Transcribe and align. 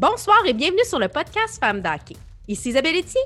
Bonsoir 0.00 0.46
et 0.46 0.52
bienvenue 0.52 0.84
sur 0.84 1.00
le 1.00 1.08
podcast 1.08 1.58
Femmes 1.58 1.80
d'Hockey. 1.80 2.14
Ici 2.46 2.68
Isabelle 2.68 2.98
Etier 2.98 3.20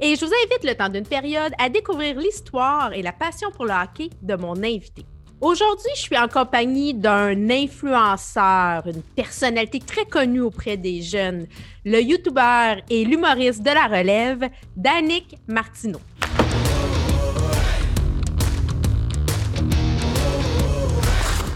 et 0.00 0.16
je 0.16 0.24
vous 0.24 0.32
invite 0.32 0.64
le 0.64 0.74
temps 0.74 0.88
d'une 0.88 1.06
période 1.06 1.52
à 1.56 1.68
découvrir 1.68 2.18
l'histoire 2.18 2.92
et 2.94 3.00
la 3.00 3.12
passion 3.12 3.52
pour 3.52 3.64
le 3.64 3.70
hockey 3.70 4.10
de 4.22 4.34
mon 4.34 4.56
invité. 4.56 5.06
Aujourd'hui, 5.40 5.92
je 5.94 6.00
suis 6.00 6.18
en 6.18 6.26
compagnie 6.26 6.94
d'un 6.94 7.48
influenceur, 7.48 8.88
une 8.88 9.04
personnalité 9.14 9.78
très 9.78 10.04
connue 10.04 10.40
auprès 10.40 10.76
des 10.76 11.00
jeunes, 11.00 11.46
le 11.84 12.02
youtubeur 12.02 12.78
et 12.90 13.04
l'humoriste 13.04 13.62
de 13.62 13.70
la 13.70 13.86
relève, 13.86 14.50
Danick 14.76 15.38
Martineau. 15.46 16.00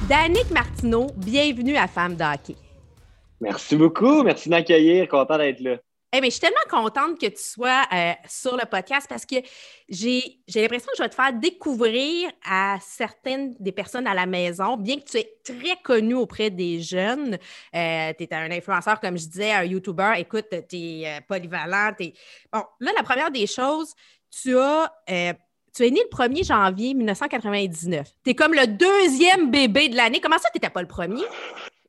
Danick 0.08 0.48
Martineau, 0.52 1.08
bienvenue 1.16 1.76
à 1.76 1.88
Femmes 1.88 2.14
d'Hockey. 2.14 2.54
Merci 3.40 3.76
beaucoup. 3.76 4.22
Merci 4.22 4.48
de 4.48 4.54
m'accueillir. 4.54 5.08
Content 5.08 5.38
d'être 5.38 5.60
là. 5.60 5.76
mais 6.12 6.24
je 6.24 6.30
suis 6.30 6.40
tellement 6.40 6.56
contente 6.68 7.18
que 7.18 7.26
tu 7.26 7.42
sois 7.42 7.84
euh, 7.92 8.12
sur 8.28 8.56
le 8.56 8.66
podcast 8.66 9.06
parce 9.08 9.24
que 9.24 9.36
j'ai 9.88 10.42
l'impression 10.54 10.88
que 10.92 10.98
je 10.98 11.02
vais 11.02 11.08
te 11.08 11.14
faire 11.14 11.32
découvrir 11.32 12.30
à 12.44 12.76
certaines 12.82 13.54
des 13.58 13.72
personnes 13.72 14.06
à 14.06 14.14
la 14.14 14.26
maison, 14.26 14.76
bien 14.76 14.98
que 14.98 15.04
tu 15.04 15.16
es 15.16 15.38
très 15.42 15.76
connu 15.82 16.14
auprès 16.14 16.50
des 16.50 16.80
jeunes. 16.80 17.38
Euh, 17.74 18.12
tu 18.18 18.24
es 18.24 18.34
un 18.34 18.50
influenceur, 18.50 19.00
comme 19.00 19.16
je 19.16 19.26
disais, 19.26 19.52
un 19.52 19.64
YouTuber. 19.64 20.14
Écoute, 20.18 20.48
tu 20.68 20.76
es 20.76 21.06
euh, 21.06 21.20
polyvalent. 21.26 21.92
Bon, 22.52 22.62
là, 22.80 22.92
la 22.94 23.02
première 23.02 23.30
des 23.30 23.46
choses, 23.46 23.94
tu 24.30 24.58
as. 24.58 24.92
tu 25.06 25.86
es 25.86 25.90
né 25.90 26.02
le 26.02 26.14
1er 26.14 26.46
janvier 26.46 26.92
1999. 26.92 28.06
Tu 28.22 28.30
es 28.30 28.34
comme 28.34 28.52
le 28.52 28.66
deuxième 28.66 29.50
bébé 29.50 29.88
de 29.88 29.96
l'année. 29.96 30.20
Comment 30.20 30.38
ça, 30.38 30.50
tu 30.50 30.58
n'étais 30.58 30.68
pas 30.68 30.82
le 30.82 30.88
premier? 30.88 31.24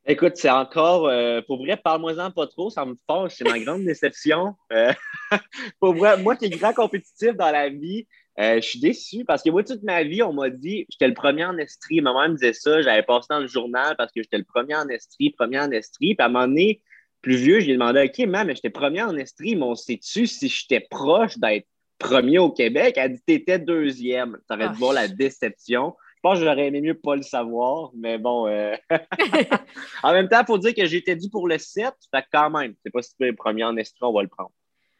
Écoute, 0.08 0.34
c'est 0.36 0.50
encore, 0.50 1.08
euh, 1.08 1.42
pour 1.46 1.64
vrai, 1.64 1.78
parle-moi-en 1.78 2.32
pas 2.32 2.48
trop, 2.48 2.72
ça 2.72 2.86
me 2.86 2.96
fâche, 3.08 3.36
c'est 3.36 3.44
ma 3.44 3.60
grande 3.60 3.84
déception. 3.84 4.56
Euh, 4.74 4.92
pour 5.80 5.94
vrai, 5.94 6.18
moi 6.18 6.36
qui 6.36 6.46
est 6.46 6.50
grand 6.50 6.74
compétitif 6.74 7.34
dans 7.36 7.52
la 7.52 7.70
vie, 7.70 8.08
euh, 8.40 8.56
je 8.56 8.62
suis 8.68 8.80
déçu 8.80 9.26
parce 9.26 9.44
que 9.44 9.52
moi, 9.52 9.64
toute 9.64 9.84
ma 9.84 10.02
vie, 10.04 10.24
on 10.24 10.34
m'a 10.34 10.50
dit, 10.50 10.88
j'étais 10.90 11.08
le 11.08 11.14
premier 11.14 11.46
en 11.46 11.56
estrie. 11.58 12.02
Ma 12.02 12.14
mère 12.14 12.30
me 12.30 12.36
disait 12.36 12.54
ça, 12.54 12.82
j'avais 12.82 13.04
passé 13.04 13.28
dans 13.30 13.40
le 13.40 13.48
journal 13.48 13.96
parce 13.96 14.12
que 14.12 14.24
j'étais 14.24 14.40
le 14.40 14.44
premier 14.44 14.76
en 14.76 14.88
estrie, 14.88 15.30
premier 15.32 15.60
en 15.60 15.70
estrie. 15.70 16.16
Puis 16.16 16.24
à 16.24 16.26
un 16.26 16.30
moment 16.30 16.48
donné, 16.48 16.82
plus 17.22 17.36
vieux, 17.36 17.60
j'ai 17.60 17.74
demandé, 17.74 18.02
OK, 18.02 18.26
maman, 18.26 18.46
mais 18.46 18.56
j'étais 18.56 18.72
premier 18.72 19.04
en 19.04 19.16
estrie, 19.16 19.56
mais 19.56 19.64
on 19.64 19.76
sait-tu 19.76 20.26
si 20.26 20.50
j'étais 20.50 20.80
proche 20.90 21.38
d'être 21.38 21.68
premier 22.00 22.40
au 22.40 22.50
Québec? 22.50 22.96
Elle 22.98 23.04
a 23.04 23.10
dit, 23.10 23.22
t'étais 23.24 23.60
deuxième. 23.60 24.40
Ça 24.48 24.56
aurait 24.56 24.70
dû 24.70 24.78
voir 24.78 24.94
la 24.94 25.08
déception. 25.08 25.96
Je 26.24 26.30
pense 26.30 26.38
que 26.38 26.46
j'aurais 26.46 26.68
aimé 26.68 26.82
mieux 26.82 26.94
pas 26.94 27.16
le 27.16 27.24
savoir, 27.24 27.90
mais 27.96 28.20
bon. 28.20 28.46
Euh, 28.46 28.76
en 30.04 30.14
même 30.14 30.30
temps, 30.30 30.42
il 30.42 30.46
faut 30.46 30.60
dire 30.60 30.76
que 30.76 30.86
j'étais 30.86 31.16
dû 31.16 31.32
pour 31.32 31.48
le 31.48 31.58
7, 31.58 31.92
fait 32.14 32.26
quand 32.32 32.52
même, 32.52 32.76
c'est 32.86 32.92
pas 32.92 33.02
si 33.02 33.16
tu 33.18 33.26
es 33.26 33.34
premier 33.34 33.64
en 33.64 33.76
estrie, 33.76 34.04
on 34.04 34.14
va 34.14 34.22
le 34.22 34.28
prendre. 34.28 34.52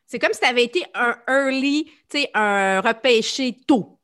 C'est 0.08 0.18
comme 0.18 0.34
si 0.34 0.40
tu 0.40 0.48
avais 0.48 0.64
été 0.64 0.84
un 0.96 1.16
early, 1.28 1.86
tu 2.10 2.22
sais, 2.22 2.32
un 2.34 2.82
repêché 2.82 3.56
tôt. 3.68 4.00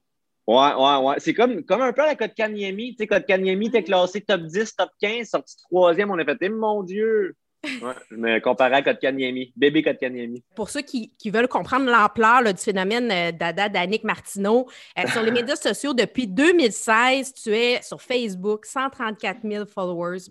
Ouais, 0.46 0.76
ouais, 0.76 0.98
ouais. 0.98 1.16
C'est 1.18 1.34
comme, 1.34 1.64
comme 1.64 1.82
un 1.82 1.92
peu 1.92 2.04
la 2.04 2.16
Côte 2.16 2.36
Kanyemi. 2.36 2.92
Tu 2.92 2.98
sais, 2.98 3.08
Côte 3.08 3.26
Kanyemi, 3.26 3.72
t'es 3.72 3.84
classé 3.84 4.22
top 4.22 4.42
10, 4.42 4.76
top 4.76 4.92
15, 5.02 5.28
sorti 5.28 5.56
troisième, 5.58 6.12
on 6.12 6.20
a 6.20 6.24
fait, 6.24 6.38
eh, 6.40 6.50
mon 6.50 6.84
Dieu! 6.84 7.36
Ouais, 7.82 7.94
je 8.12 8.16
me 8.16 8.40
comparais 8.40 8.78
à 8.78 8.82
Kotkaniemi, 8.82 9.54
bébé 9.56 9.84
Kotkaniemi. 9.84 10.44
Pour 10.56 10.70
ceux 10.70 10.82
qui, 10.82 11.12
veulent 11.26 11.48
comprendre 11.48 11.86
l'ampleur 11.86 12.44
du 12.44 12.62
phénomène 12.62 13.12
euh, 13.12 13.32
d'Ada 13.32 13.70
d'Annick 13.70 14.04
Martineau, 14.04 14.68
euh, 14.98 15.08
sur 15.08 15.22
les 15.22 15.32
médias 15.40 15.56
sociaux, 15.56 15.94
depuis 15.94 16.28
2016, 16.28 17.34
tu 17.34 17.56
es 17.56 17.82
sur 17.82 18.02
Facebook, 18.02 18.66
134 18.66 19.40
000 19.44 19.66
followers, 19.66 20.30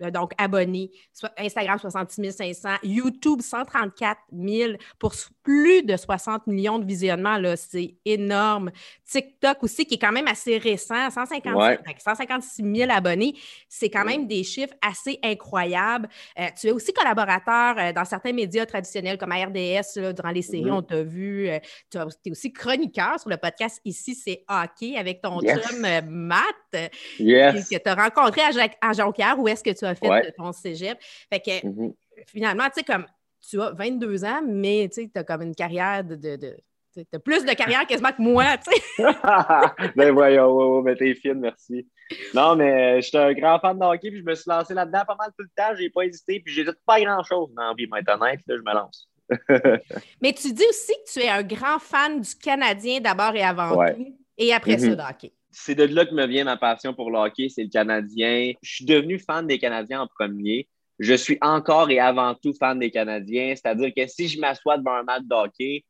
donc 0.00 0.32
abonnés. 0.38 0.90
Instagram, 1.38 1.78
66 1.78 2.32
500. 2.32 2.68
YouTube, 2.82 3.40
134 3.40 4.18
000 4.32 4.72
pour 4.98 5.14
plus 5.42 5.82
de 5.82 5.96
60 5.96 6.46
millions 6.46 6.78
de 6.78 6.84
visionnements. 6.84 7.38
C'est 7.56 7.96
énorme. 8.04 8.70
TikTok 9.06 9.62
aussi, 9.62 9.84
qui 9.84 9.94
est 9.94 9.98
quand 9.98 10.12
même 10.12 10.28
assez 10.28 10.58
récent, 10.58 11.10
156 11.10 12.62
000 12.62 12.90
abonnés. 12.90 13.34
C'est 13.68 13.90
quand 13.90 14.04
même 14.04 14.26
des 14.26 14.44
chiffres 14.44 14.74
assez 14.80 15.18
incroyables. 15.22 16.08
Euh, 16.38 16.46
tu 16.58 16.68
es 16.68 16.70
aussi 16.70 16.92
collaborateur 16.92 17.76
euh, 17.78 17.92
dans 17.92 18.04
certains 18.04 18.32
médias 18.32 18.66
traditionnels 18.66 19.18
comme 19.18 19.32
RDS. 19.32 20.14
durant 20.14 20.30
les 20.30 20.42
séries, 20.42 20.64
mm-hmm. 20.64 20.72
on 20.72 20.82
t'a 20.82 21.02
vu. 21.02 21.50
tu 21.90 21.98
es 21.98 22.30
aussi 22.30 22.52
chroniqueur 22.52 23.18
sur 23.20 23.30
le 23.30 23.36
podcast 23.36 23.80
Ici, 23.84 24.14
c'est 24.14 24.44
Hockey 24.48 24.96
avec 24.96 25.20
ton 25.20 25.40
chum 25.40 25.86
Matt, 26.08 26.92
yes. 27.18 27.68
que 27.68 27.76
tu 27.76 27.88
as 27.88 27.94
rencontré 27.94 28.42
à, 28.80 28.92
Jonquière. 28.92 29.38
Où 29.38 29.48
est-ce 29.48 29.62
que 29.62 29.70
tu 29.70 29.84
as 29.84 29.91
fait 29.94 30.26
de 30.26 30.32
ton 30.36 30.52
cégep. 30.52 30.98
Fait 31.00 31.40
que 31.40 31.66
mm-hmm. 31.66 31.94
finalement, 32.26 32.64
tu 32.66 32.74
sais, 32.76 32.84
comme 32.84 33.06
tu 33.48 33.60
as 33.60 33.70
22 33.72 34.24
ans, 34.24 34.40
mais 34.46 34.88
tu 34.92 35.10
as 35.14 35.24
comme 35.24 35.42
une 35.42 35.54
carrière 35.54 36.04
de. 36.04 36.16
de, 36.16 36.56
tu 36.94 37.06
as 37.12 37.18
plus 37.18 37.44
de 37.44 37.52
carrière 37.54 37.86
quasiment 37.86 38.12
que 38.12 38.20
moi, 38.20 38.44
tu 38.58 38.70
sais. 38.70 39.92
ben 39.96 40.12
voyons, 40.12 40.82
mais 40.82 40.94
t'es 40.94 41.14
fine, 41.14 41.40
merci. 41.40 41.88
Non, 42.34 42.54
mais 42.54 43.00
j'étais 43.00 43.18
un 43.18 43.32
grand 43.32 43.58
fan 43.58 43.78
de 43.78 43.84
hockey, 43.84 44.10
puis 44.10 44.20
je 44.20 44.24
me 44.24 44.34
suis 44.34 44.50
lancé 44.50 44.74
là-dedans 44.74 45.04
pas 45.06 45.16
mal 45.18 45.30
tout 45.36 45.44
le 45.44 45.50
temps, 45.56 45.74
j'ai 45.74 45.88
pas 45.88 46.04
hésité, 46.04 46.40
puis 46.40 46.52
j'ai 46.52 46.64
dit 46.64 46.70
pas 46.86 47.00
grand-chose 47.00 47.48
dans 47.54 47.68
la 47.68 47.74
vie, 47.74 47.88
mais 47.90 48.00
honnête, 48.12 48.40
là, 48.46 48.56
je 48.56 48.62
me 48.62 48.74
lance. 48.74 49.08
mais 50.20 50.34
tu 50.34 50.52
dis 50.52 50.64
aussi 50.68 50.92
que 50.92 51.12
tu 51.12 51.20
es 51.20 51.30
un 51.30 51.42
grand 51.42 51.78
fan 51.78 52.20
du 52.20 52.34
Canadien 52.34 53.00
d'abord 53.00 53.34
et 53.34 53.42
avant 53.42 53.74
tout, 53.74 54.18
et 54.36 54.52
après 54.52 54.76
ça, 54.76 54.88
mm-hmm. 54.88 54.96
de 54.96 55.00
hockey 55.00 55.32
c'est 55.52 55.74
de 55.74 55.84
là 55.84 56.06
que 56.06 56.14
me 56.14 56.26
vient 56.26 56.44
ma 56.44 56.56
passion 56.56 56.94
pour 56.94 57.10
le 57.10 57.18
hockey, 57.18 57.48
c'est 57.48 57.62
le 57.62 57.68
Canadien. 57.68 58.52
Je 58.62 58.74
suis 58.76 58.84
devenu 58.84 59.18
fan 59.18 59.46
des 59.46 59.58
Canadiens 59.58 60.02
en 60.02 60.06
premier. 60.06 60.68
Je 60.98 61.14
suis 61.14 61.38
encore 61.40 61.90
et 61.90 61.98
avant 61.98 62.34
tout 62.34 62.52
fan 62.54 62.78
des 62.78 62.90
Canadiens, 62.90 63.54
c'est-à-dire 63.54 63.92
que 63.96 64.06
si 64.06 64.28
je 64.28 64.40
m'assois 64.40 64.78
devant 64.78 64.94
un 64.94 65.02
match 65.02 65.22
de 65.24 65.34
hockey, 65.34 65.84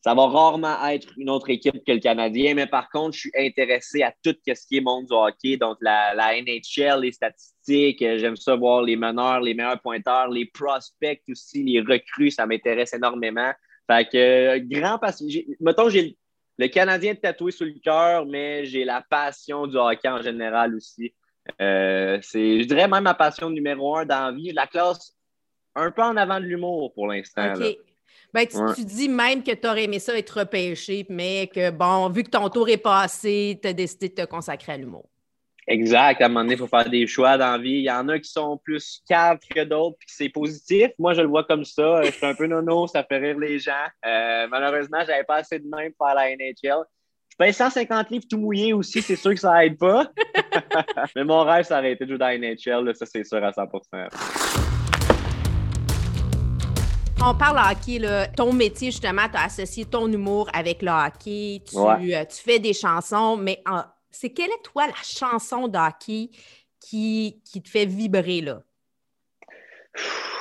ça 0.00 0.14
va 0.14 0.26
rarement 0.26 0.86
être 0.88 1.12
une 1.18 1.28
autre 1.28 1.50
équipe 1.50 1.84
que 1.84 1.92
le 1.92 1.98
Canadien, 1.98 2.54
mais 2.54 2.66
par 2.66 2.88
contre, 2.88 3.14
je 3.14 3.20
suis 3.20 3.32
intéressé 3.36 4.02
à 4.02 4.14
tout 4.22 4.34
ce 4.46 4.66
qui 4.66 4.76
est 4.76 4.80
monde 4.80 5.06
du 5.06 5.12
hockey, 5.12 5.56
donc 5.56 5.76
la, 5.80 6.14
NHL, 6.40 7.00
les 7.00 7.12
statistiques, 7.12 7.98
j'aime 8.00 8.36
ça 8.36 8.54
voir 8.54 8.82
les 8.82 8.96
meneurs, 8.96 9.40
les 9.40 9.54
meilleurs 9.54 9.80
pointeurs, 9.80 10.28
les 10.28 10.46
prospects 10.46 11.22
aussi, 11.28 11.64
les 11.64 11.80
recrues, 11.80 12.30
ça 12.30 12.46
m'intéresse 12.46 12.94
énormément. 12.94 13.52
Fait 13.90 14.08
que, 14.08 14.58
grand 14.58 14.98
passion. 14.98 15.26
Mettons, 15.60 15.88
j'ai 15.88 16.16
le 16.58 16.66
Canadien 16.68 17.12
est 17.12 17.22
tatoué 17.22 17.52
sur 17.52 17.66
le 17.66 17.78
cœur, 17.82 18.26
mais 18.26 18.64
j'ai 18.64 18.84
la 18.84 19.00
passion 19.00 19.66
du 19.66 19.76
hockey 19.76 20.08
en 20.08 20.20
général 20.20 20.74
aussi. 20.74 21.14
Euh, 21.60 22.18
c'est, 22.20 22.60
je 22.60 22.66
dirais 22.66 22.88
même 22.88 23.04
ma 23.04 23.14
passion 23.14 23.48
numéro 23.48 23.96
un 23.96 24.04
dans 24.04 24.26
la 24.26 24.32
vie. 24.32 24.52
La 24.52 24.66
classe 24.66 25.14
un 25.74 25.90
peu 25.90 26.02
en 26.02 26.16
avant 26.16 26.40
de 26.40 26.44
l'humour 26.44 26.92
pour 26.92 27.06
l'instant. 27.06 27.54
Ben, 28.34 28.46
tu, 28.46 28.84
dis 28.84 29.08
même 29.08 29.42
que 29.42 29.52
tu 29.52 29.66
aurais 29.66 29.84
aimé 29.84 29.98
ça 29.98 30.16
être 30.18 30.40
repêché, 30.40 31.06
mais 31.08 31.46
que, 31.46 31.70
bon, 31.70 32.10
vu 32.10 32.24
que 32.24 32.30
ton 32.30 32.50
tour 32.50 32.68
est 32.68 32.76
passé, 32.76 33.58
tu 33.62 33.68
as 33.68 33.72
décidé 33.72 34.10
de 34.10 34.14
te 34.14 34.26
consacrer 34.26 34.72
à 34.72 34.76
l'humour. 34.76 35.08
Exact. 35.68 36.22
À 36.22 36.24
un 36.24 36.28
moment 36.28 36.40
donné, 36.40 36.54
il 36.54 36.58
faut 36.58 36.66
faire 36.66 36.88
des 36.88 37.06
choix 37.06 37.36
dans 37.36 37.52
la 37.52 37.58
vie. 37.58 37.72
Il 37.72 37.82
y 37.82 37.90
en 37.90 38.08
a 38.08 38.18
qui 38.18 38.30
sont 38.30 38.56
plus 38.56 39.02
caves 39.06 39.38
que 39.54 39.64
d'autres, 39.64 39.96
puis 39.98 40.08
c'est 40.10 40.30
positif. 40.30 40.90
Moi, 40.98 41.12
je 41.12 41.20
le 41.20 41.28
vois 41.28 41.44
comme 41.44 41.64
ça. 41.64 42.02
Je 42.04 42.10
suis 42.10 42.24
un 42.26 42.34
peu 42.34 42.46
nono, 42.46 42.86
ça 42.86 43.04
fait 43.04 43.18
rire 43.18 43.38
les 43.38 43.58
gens. 43.58 43.72
Euh, 44.06 44.46
malheureusement, 44.50 45.00
je 45.02 45.08
n'avais 45.08 45.24
pas 45.24 45.36
assez 45.36 45.58
de 45.58 45.68
main 45.68 45.88
pour 45.96 46.06
faire 46.06 46.16
la 46.16 46.30
NHL. 46.30 46.84
Je 47.30 47.36
paye 47.36 47.52
150 47.52 48.10
livres 48.10 48.24
tout 48.28 48.38
mouillé 48.38 48.72
aussi, 48.72 49.02
c'est 49.02 49.14
sûr 49.14 49.32
que 49.32 49.40
ça 49.40 49.64
aide 49.64 49.78
pas. 49.78 50.10
Mais 51.14 51.24
mon 51.24 51.44
rêve, 51.44 51.64
ça 51.64 51.78
aurait 51.78 51.92
été 51.92 52.04
de 52.04 52.10
jouer 52.10 52.18
dans 52.18 52.26
la 52.26 52.38
NHL, 52.38 52.94
ça, 52.96 53.04
c'est 53.04 53.24
sûr 53.24 53.44
à 53.44 53.50
100% 53.50 54.08
on 57.20 57.34
parle 57.34 57.58
hockey, 57.58 57.98
là. 57.98 58.28
ton 58.28 58.52
métier, 58.52 58.90
justement, 58.90 59.28
tu 59.30 59.36
as 59.36 59.44
associé 59.44 59.84
ton 59.84 60.10
humour 60.10 60.48
avec 60.52 60.82
le 60.82 60.90
hockey. 60.90 61.62
Tu, 61.68 61.76
euh, 61.76 62.24
tu 62.24 62.42
fais 62.42 62.58
des 62.58 62.72
chansons, 62.72 63.36
mais 63.36 63.60
en, 63.66 63.82
c'est 64.10 64.30
quelle 64.30 64.50
est, 64.50 64.62
toi, 64.62 64.86
la 64.86 65.02
chanson 65.02 65.68
d'hockey 65.68 66.30
qui, 66.80 67.40
qui 67.44 67.62
te 67.62 67.68
fait 67.68 67.86
vibrer, 67.86 68.40
là? 68.40 68.62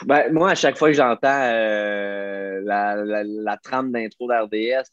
Ben, 0.05 0.31
moi, 0.31 0.51
à 0.51 0.55
chaque 0.55 0.77
fois 0.77 0.89
que 0.89 0.93
j'entends 0.93 1.41
euh, 1.41 2.61
la, 2.63 2.95
la, 3.23 3.57
trame 3.57 3.91
d'intro 3.91 4.27
d'RDS, 4.27 4.83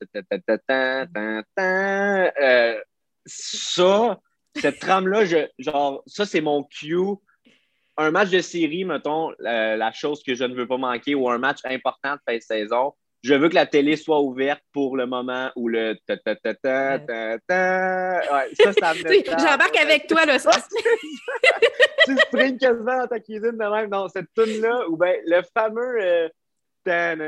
euh, 2.40 2.80
ça, 3.26 4.20
cette 4.56 4.78
trame-là, 4.78 5.24
genre, 5.58 6.02
ça, 6.06 6.24
c'est 6.24 6.40
mon 6.40 6.64
cue. 6.64 6.96
Un 7.96 8.10
match 8.10 8.30
de 8.30 8.40
série, 8.40 8.84
mettons, 8.84 9.32
la 9.38 9.92
chose 9.92 10.22
que 10.22 10.34
je 10.34 10.44
ne 10.44 10.54
veux 10.54 10.66
pas 10.66 10.78
manquer, 10.78 11.14
ou 11.14 11.28
un 11.28 11.38
match 11.38 11.60
important 11.64 12.14
de 12.14 12.20
fin 12.26 12.36
de 12.36 12.42
saison, 12.42 12.94
je 13.24 13.32
veux 13.32 13.48
que 13.48 13.54
la 13.54 13.64
télé 13.64 13.96
soit 13.96 14.20
ouverte 14.20 14.62
pour 14.70 14.98
le 14.98 15.06
moment 15.06 15.50
où 15.56 15.66
le 15.68 15.96
ta 16.06 16.18
ta 16.18 16.36
ta 16.36 16.54
ta 16.54 16.98
ta 16.98 17.38
ta. 17.38 18.20
Ouais, 18.20 18.54
ça, 18.54 18.72
ça 18.74 18.92
me 18.94 19.24
J'embarque 19.24 19.76
avec 19.78 20.06
toi, 20.06 20.26
là. 20.26 20.38
Ça. 20.38 20.50
tu 22.04 22.16
springs 22.18 22.58
quasiment 22.58 22.98
dans 22.98 23.06
ta 23.06 23.20
cuisine 23.20 23.52
de 23.52 23.74
même. 23.74 23.88
dans 23.88 24.08
cette 24.08 24.28
tune-là, 24.34 24.88
ou 24.90 24.98
bien 24.98 25.14
le 25.26 25.40
fameux. 25.56 26.02
Euh, 26.02 26.28
hey, 26.86 27.18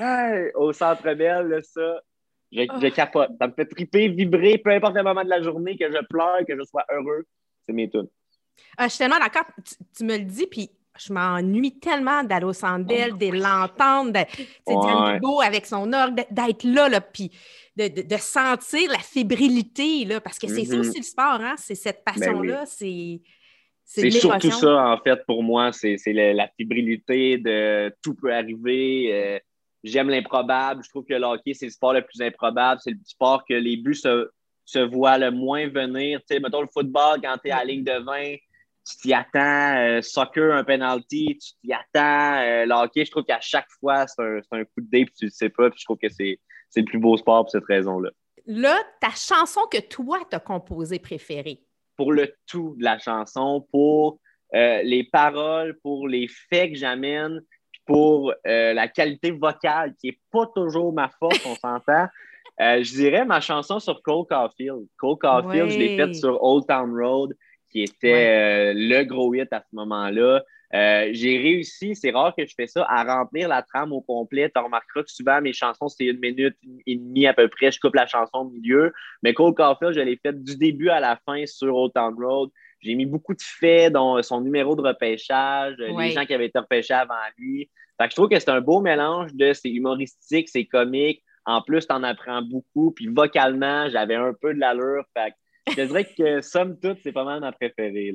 hey, 0.00 0.50
au 0.54 0.72
centre 0.72 1.12
belle, 1.12 1.48
là, 1.48 1.60
ça. 1.60 2.00
Je, 2.50 2.62
je, 2.62 2.88
capote. 2.88 3.30
Ça 3.38 3.46
me 3.46 3.52
fait 3.52 3.66
triper, 3.66 4.08
vibrer, 4.08 4.56
peu 4.56 4.70
importe 4.70 4.94
le 4.94 5.02
moment 5.02 5.22
de 5.22 5.28
la 5.28 5.42
journée, 5.42 5.76
que 5.76 5.84
je 5.84 6.02
pleure, 6.08 6.38
que 6.48 6.56
je 6.56 6.64
sois 6.64 6.86
heureux. 6.90 7.26
C'est 7.66 7.74
mes 7.74 7.90
tunes. 7.90 8.08
Ah, 8.78 8.84
je 8.84 8.94
suis 8.94 8.98
tellement 8.98 9.18
d'accord. 9.18 9.44
Tu, 9.94 10.04
me 10.04 10.16
le 10.16 10.24
dis, 10.24 10.46
puis 10.46 10.70
je 10.98 11.12
m'ennuie 11.12 11.78
tellement 11.78 12.24
d'aller 12.24 12.44
au 12.44 12.52
Sandel, 12.52 13.16
de 13.16 13.26
l'entendre, 13.32 14.12
de, 14.12 15.44
avec 15.46 15.66
son 15.66 15.92
orgue, 15.92 16.24
d'être 16.30 16.64
là, 16.64 16.88
là 16.88 17.00
puis 17.00 17.30
de, 17.76 18.16
sentir 18.16 18.90
la 18.90 18.98
fébrilité, 18.98 20.04
là, 20.04 20.20
parce 20.20 20.38
que 20.38 20.48
c'est 20.48 20.64
ça 20.64 20.76
mm-hmm. 20.76 20.80
aussi 20.80 20.98
le 20.98 21.04
sport, 21.04 21.40
hein? 21.40 21.54
c'est 21.58 21.74
cette 21.74 22.02
ben 22.06 22.12
passion-là, 22.12 22.64
c'est. 22.66 23.20
C'est 23.88 24.10
surtout 24.10 24.50
ça, 24.50 24.88
en 24.88 24.98
fait, 24.98 25.24
pour 25.26 25.44
moi. 25.44 25.70
C'est 25.70 25.96
la, 26.08 26.48
fébrilité 26.56 27.38
de 27.38 27.94
tout 28.02 28.14
peut 28.14 28.34
arriver. 28.34 29.10
Euh, 29.12 29.38
j'aime 29.84 30.10
l'improbable. 30.10 30.82
Je 30.82 30.90
trouve 30.90 31.04
que 31.04 31.14
le 31.14 31.24
hockey, 31.24 31.54
c'est 31.54 31.66
le 31.66 31.70
sport 31.70 31.92
le 31.92 32.02
plus 32.02 32.20
improbable. 32.20 32.80
C'est 32.82 32.90
le 32.90 32.98
sport 33.04 33.44
que 33.48 33.54
les 33.54 33.76
buts 33.76 33.94
se, 33.94 34.28
se 34.64 34.80
voient 34.80 35.18
le 35.18 35.30
moins 35.30 35.68
venir. 35.68 36.18
Tu 36.20 36.34
sais, 36.34 36.40
mettons 36.40 36.62
le 36.62 36.66
football, 36.66 37.20
quand 37.22 37.36
tu 37.38 37.48
es 37.48 37.52
à 37.52 37.58
la 37.58 37.64
ligne 37.64 37.84
de 37.84 37.92
20, 37.92 38.36
tu 38.86 38.96
t'y 38.98 39.14
attends. 39.14 39.76
Euh, 39.76 40.00
soccer, 40.00 40.54
un 40.54 40.64
penalty, 40.64 41.38
tu 41.38 41.52
t'y 41.60 41.72
attends. 41.72 42.40
Euh, 42.40 42.66
le 42.66 42.72
hockey, 42.72 43.04
je 43.04 43.10
trouve 43.10 43.24
qu'à 43.24 43.40
chaque 43.40 43.68
fois, 43.80 44.06
c'est 44.06 44.22
un, 44.22 44.40
un, 44.52 44.64
coup 44.64 44.80
de 44.80 44.88
dé, 44.90 45.04
puis 45.04 45.14
tu 45.18 45.24
le 45.26 45.30
sais 45.30 45.48
pas. 45.48 45.70
Puis 45.70 45.80
je 45.80 45.84
trouve 45.84 45.98
que 45.98 46.08
c'est 46.08 46.38
le 46.76 46.84
plus 46.84 46.98
beau 46.98 47.16
sport 47.16 47.44
pour 47.44 47.50
cette 47.50 47.64
raison-là. 47.64 48.10
Là, 48.46 48.78
ta 49.00 49.10
chanson 49.10 49.62
que 49.70 49.80
toi, 49.80 50.20
t'as 50.30 50.38
composée 50.38 51.00
préférée? 51.00 51.60
Pour 51.96 52.12
le 52.12 52.34
tout 52.46 52.76
de 52.78 52.84
la 52.84 52.98
chanson, 52.98 53.66
pour 53.72 54.20
euh, 54.54 54.82
les 54.82 55.04
paroles, 55.04 55.78
pour 55.82 56.06
les 56.06 56.28
faits 56.28 56.72
que 56.72 56.78
j'amène, 56.78 57.40
pour 57.86 58.34
la 58.44 58.88
qualité 58.88 59.30
vocale, 59.30 59.94
qui 60.00 60.08
n'est 60.08 60.18
pas 60.32 60.46
toujours 60.54 60.92
ma 60.92 61.08
force, 61.20 61.40
on 61.46 61.54
s'entend. 61.54 62.08
je 62.58 62.96
dirais 62.96 63.24
ma 63.24 63.40
chanson 63.40 63.78
sur 63.78 64.02
Cole 64.02 64.26
Caulfield. 64.28 64.86
Cole 64.96 65.18
Caulfield, 65.18 65.70
je 65.70 65.78
l'ai 65.78 65.96
faite 65.96 66.16
sur 66.16 66.42
Old 66.42 66.66
Town 66.66 66.92
Road 66.92 67.32
qui 67.76 67.82
était 67.82 68.70
euh, 68.70 68.72
le 68.74 69.04
gros 69.04 69.34
hit 69.34 69.52
à 69.52 69.60
ce 69.60 69.76
moment-là. 69.76 70.42
Euh, 70.74 71.08
j'ai 71.12 71.36
réussi, 71.36 71.94
c'est 71.94 72.10
rare 72.10 72.34
que 72.34 72.46
je 72.46 72.54
fais 72.56 72.66
ça, 72.66 72.86
à 72.88 73.04
remplir 73.04 73.48
la 73.48 73.62
trame 73.62 73.92
au 73.92 74.00
complet. 74.00 74.50
Tu 74.50 74.58
remarqueras 74.58 75.02
que 75.02 75.10
souvent, 75.10 75.42
mes 75.42 75.52
chansons, 75.52 75.88
c'est 75.88 76.06
une 76.06 76.18
minute 76.18 76.56
et 76.86 76.96
demie 76.96 77.26
à 77.26 77.34
peu 77.34 77.48
près. 77.48 77.70
Je 77.70 77.78
coupe 77.78 77.94
la 77.94 78.06
chanson 78.06 78.38
au 78.38 78.44
milieu. 78.48 78.94
Mais 79.22 79.34
Cole 79.34 79.54
Caulfield, 79.54 79.92
je 79.92 80.00
l'ai 80.00 80.16
fait 80.16 80.32
du 80.42 80.56
début 80.56 80.88
à 80.88 81.00
la 81.00 81.20
fin 81.26 81.44
sur 81.44 81.76
Old 81.76 81.92
Town 81.92 82.14
Road. 82.18 82.48
J'ai 82.80 82.94
mis 82.94 83.06
beaucoup 83.06 83.34
de 83.34 83.42
faits, 83.42 83.92
dont 83.92 84.22
son 84.22 84.40
numéro 84.40 84.74
de 84.74 84.82
repêchage, 84.82 85.76
les 85.76 86.10
gens 86.12 86.24
qui 86.24 86.32
avaient 86.32 86.46
été 86.46 86.58
repêchés 86.58 86.94
avant 86.94 87.14
lui. 87.36 87.70
Fait 88.00 88.08
je 88.10 88.16
trouve 88.16 88.28
que 88.28 88.38
c'est 88.38 88.50
un 88.50 88.60
beau 88.60 88.80
mélange 88.80 89.34
de 89.34 89.52
c'est 89.52 89.70
humoristique, 89.70 90.48
c'est 90.48 90.64
comique. 90.64 91.22
En 91.44 91.62
plus, 91.62 91.86
tu 91.86 91.92
en 91.92 92.02
apprends 92.02 92.42
beaucoup. 92.42 92.90
Puis 92.90 93.06
vocalement, 93.06 93.88
j'avais 93.90 94.14
un 94.14 94.32
peu 94.32 94.54
de 94.54 94.60
l'allure. 94.60 95.04
Fait 95.14 95.32
je 95.68 95.82
dirais 95.82 96.04
que, 96.04 96.40
somme 96.40 96.78
toute, 96.78 96.98
c'est 97.02 97.12
pas 97.12 97.24
mal 97.24 97.40
ma 97.40 97.52
préférée. 97.52 98.14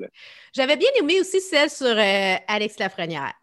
J'avais 0.54 0.78
bien 0.78 0.90
aimé 1.00 1.20
aussi 1.20 1.42
celle 1.42 1.70
sur 1.70 1.88
euh, 1.88 2.36
Alex 2.48 2.80
Lafrenière. 2.80 3.34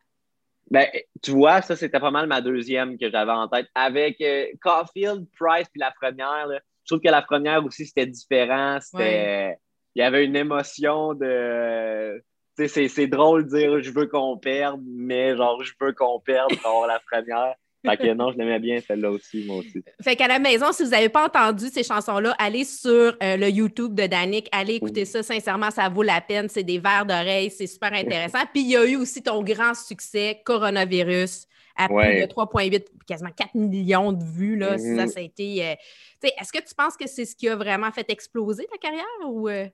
Ben, 0.71 0.87
tu 1.23 1.31
vois, 1.31 1.63
ça, 1.63 1.77
c'était 1.77 2.01
pas 2.01 2.11
mal 2.11 2.27
ma 2.27 2.41
deuxième 2.41 2.99
que 2.99 3.11
j'avais 3.11 3.33
en 3.33 3.49
tête. 3.49 3.67
Avec 3.75 4.21
euh, 4.21 4.47
Caulfield, 4.61 5.27
Price 5.39 5.69
puis 5.71 5.81
Lafrenière, 5.81 6.49
je 6.51 6.95
trouve 6.95 7.01
que 7.01 7.11
Lafrenière 7.11 7.65
aussi, 7.65 7.87
c'était 7.87 8.07
différent. 8.07 8.79
Il 8.95 9.57
y 9.95 10.03
avait 10.03 10.25
une 10.25 10.37
émotion 10.37 11.15
de. 11.15 12.23
C'est 12.57 13.07
drôle 13.07 13.45
de 13.45 13.57
dire 13.57 13.83
je 13.83 13.91
veux 13.93 14.07
qu'on 14.07 14.37
perde, 14.37 14.83
mais 14.85 15.37
genre 15.37 15.63
je 15.63 15.73
veux 15.81 15.93
qu'on 15.93 16.21
perde 16.21 16.55
pour 16.61 16.87
la 16.87 17.01
première. 17.01 17.55
Fait 17.87 17.97
que 17.97 18.13
non, 18.13 18.33
je 18.33 18.39
l'aimais 18.39 18.59
bien 18.59 18.81
celle-là 18.81 19.11
aussi, 19.11 19.45
moi 19.47 19.57
aussi. 19.59 19.83
Fait 20.03 20.17
qu'à 20.17 20.27
la 20.27 20.39
maison, 20.39 20.73
si 20.73 20.83
vous 20.83 20.91
n'avez 20.91 21.09
pas 21.09 21.27
entendu 21.27 21.67
ces 21.69 21.85
chansons-là, 21.85 22.35
allez 22.39 22.65
sur 22.65 22.91
euh, 22.91 23.37
le 23.37 23.49
YouTube 23.49 23.95
de 23.95 24.07
Danick, 24.07 24.49
allez 24.51 24.75
écouter 24.75 25.05
ça. 25.05 25.23
Sincèrement, 25.23 25.71
ça 25.71 25.89
vaut 25.89 26.03
la 26.03 26.21
peine. 26.21 26.49
C'est 26.49 26.65
des 26.65 26.79
vers 26.79 27.07
d'oreille, 27.07 27.51
c'est 27.51 27.67
super 27.67 27.93
intéressant. 27.93 28.41
Puis 28.53 28.63
il 28.63 28.71
y 28.71 28.77
a 28.77 28.85
eu 28.85 28.97
aussi 28.97 29.23
ton 29.23 29.43
grand 29.43 29.75
succès, 29.75 30.43
Coronavirus, 30.45 31.47
à 31.77 31.89
plus 31.89 32.21
de 32.21 32.27
3,8, 32.27 32.85
quasiment 33.07 33.31
4 33.31 33.55
millions 33.55 34.13
de 34.13 34.25
vues. 34.25 34.57
Là. 34.57 34.77
Ça, 34.77 34.85
mm-hmm. 34.85 35.09
ça 35.09 35.21
a 35.21 35.23
été. 35.23 35.67
Euh, 35.69 35.75
est-ce 36.23 36.53
que 36.53 36.59
tu 36.59 36.75
penses 36.75 36.97
que 36.97 37.07
c'est 37.07 37.25
ce 37.25 37.37
qui 37.37 37.49
a 37.49 37.55
vraiment 37.55 37.93
fait 37.93 38.11
exploser 38.11 38.67
ta 38.67 38.79
carrière 38.79 39.05
ou. 39.27 39.49
Euh? 39.49 39.67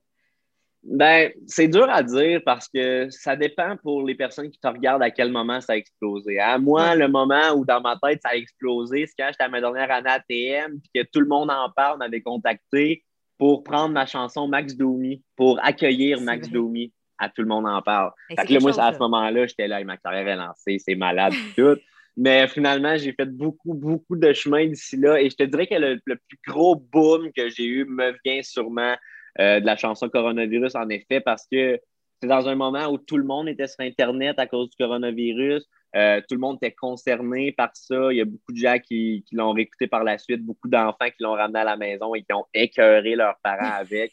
Ben, 0.87 1.33
c'est 1.47 1.69
dur 1.69 1.89
à 1.89 2.03
dire 2.03 2.43
parce 2.45 2.69
que 2.69 3.09
ça 3.09 3.37
dépend 3.37 3.77
pour 3.79 4.03
les 4.03 4.15
personnes 4.15 4.51
qui 4.51 4.61
te 4.61 4.69
regardent 4.69 5.03
à 5.03 5.11
quel 5.11 5.33
moment 5.33 5.61
ça 5.61 5.73
a 5.73 5.77
explosé. 5.77 6.39
À 6.39 6.59
moi, 6.59 6.95
le 6.95 7.09
moment 7.09 7.53
où 7.57 7.65
dans 7.65 7.81
ma 7.81 7.97
tête 8.03 8.21
ça 8.23 8.31
a 8.31 8.37
explosé, 8.37 9.07
c'est 9.07 9.15
quand 9.19 9.29
j'étais 9.31 9.45
à 9.45 9.49
ma 9.49 9.61
dernière 9.61 9.91
année 9.91 10.11
à 10.11 10.21
TM 10.21 10.79
puis 10.81 10.91
que 10.95 11.09
tout 11.11 11.21
le 11.21 11.27
monde 11.27 11.51
en 11.51 11.71
parle, 11.75 11.99
m'avait 11.99 12.21
contacté 12.21 13.03
pour 13.39 13.65
prendre 13.65 13.95
ma 13.95 14.05
chanson 14.05 14.47
Max 14.47 14.77
Domi, 14.77 15.23
pour 15.37 15.59
accueillir 15.65 16.21
Max 16.21 16.51
Domi. 16.51 16.93
À 17.17 17.29
tout 17.29 17.43
le 17.43 17.49
monde 17.49 17.67
en 17.67 17.81
parle. 17.81 18.11
Fait 18.29 18.45
que 18.45 18.61
moi, 18.61 18.79
à 18.79 18.93
ce 18.93 18.99
moment-là, 18.99 19.47
j'étais 19.47 19.69
là, 19.69 19.81
et 19.81 19.85
ma 19.85 19.97
carrière 19.97 20.27
est 20.27 20.37
lancée, 20.37 20.79
c'est 20.81 20.97
malade, 20.97 21.33
tout. 21.57 21.79
Mais 22.17 22.49
finalement, 22.49 22.97
j'ai 22.97 23.13
fait 23.13 23.27
beaucoup, 23.27 23.73
beaucoup 23.73 24.17
de 24.17 24.33
chemin 24.33 24.67
d'ici 24.67 24.97
là. 24.97 25.21
Et 25.21 25.31
je 25.31 25.37
te 25.37 25.45
dirais 25.45 25.69
que 25.69 25.75
le 25.77 26.17
plus 26.29 26.39
gros 26.47 26.75
boom 26.77 27.31
que 27.33 27.49
j'ai 27.49 27.67
eu 27.67 27.85
me 27.85 28.15
vient 28.25 28.43
sûrement 28.43 28.97
euh, 29.41 29.61
de 29.61 29.67
la 29.67 29.77
chanson 29.77 30.09
coronavirus, 30.09 30.77
en 30.77 30.89
effet, 30.89 31.21
parce 31.21 31.47
que 31.51 31.81
c'est 32.21 32.29
dans 32.29 32.49
un 32.49 32.55
moment 32.55 32.87
où 32.87 32.99
tout 32.99 33.17
le 33.17 33.25
monde 33.25 33.49
était 33.49 33.67
sur 33.67 33.81
Internet 33.81 34.39
à 34.39 34.47
cause 34.47 34.71
du 34.71 34.77
coronavirus. 34.77 35.69
Euh, 35.97 36.21
tout 36.29 36.35
le 36.35 36.41
monde 36.41 36.59
était 36.63 36.75
concerné 36.75 37.53
par 37.53 37.71
ça. 37.75 38.13
Il 38.13 38.19
y 38.19 38.21
a 38.21 38.25
beaucoup 38.25 38.53
de 38.53 38.57
gens 38.57 38.79
qui, 38.79 39.25
l'ont 39.33 39.53
réécouté 39.53 39.87
par 39.87 40.05
la 40.05 40.19
suite, 40.19 40.45
beaucoup 40.45 40.69
d'enfants 40.69 41.07
qui 41.07 41.23
l'ont 41.23 41.35
ramené 41.35 41.61
à 41.61 41.65
la 41.65 41.77
maison 41.77 42.15
et 42.15 42.23
qui 42.23 42.33
ont 42.33 42.47
écœuré 42.55 43.17
leurs 43.17 43.37
parents 43.43 43.73
avec. 43.79 44.13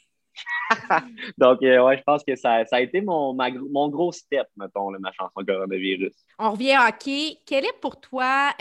Donc, 1.38 1.62
euh, 1.62 1.84
ouais, 1.84 1.98
je 1.98 2.04
pense 2.04 2.24
que 2.24 2.36
ça, 2.36 2.64
a 2.72 2.82
été 2.82 3.02
mon, 3.02 3.36
mon 3.36 3.90
gros 3.90 4.12
step, 4.12 4.48
mettons, 4.58 4.90
ma 5.00 5.12
chanson 5.12 5.44
coronavirus. 5.46 6.14
On 6.40 6.52
revient 6.52 6.74
à 6.74 6.88
hockey. 6.88 7.38
Quel 7.46 7.66
est 7.66 7.80
pour 7.80 8.00
toi 8.00 8.52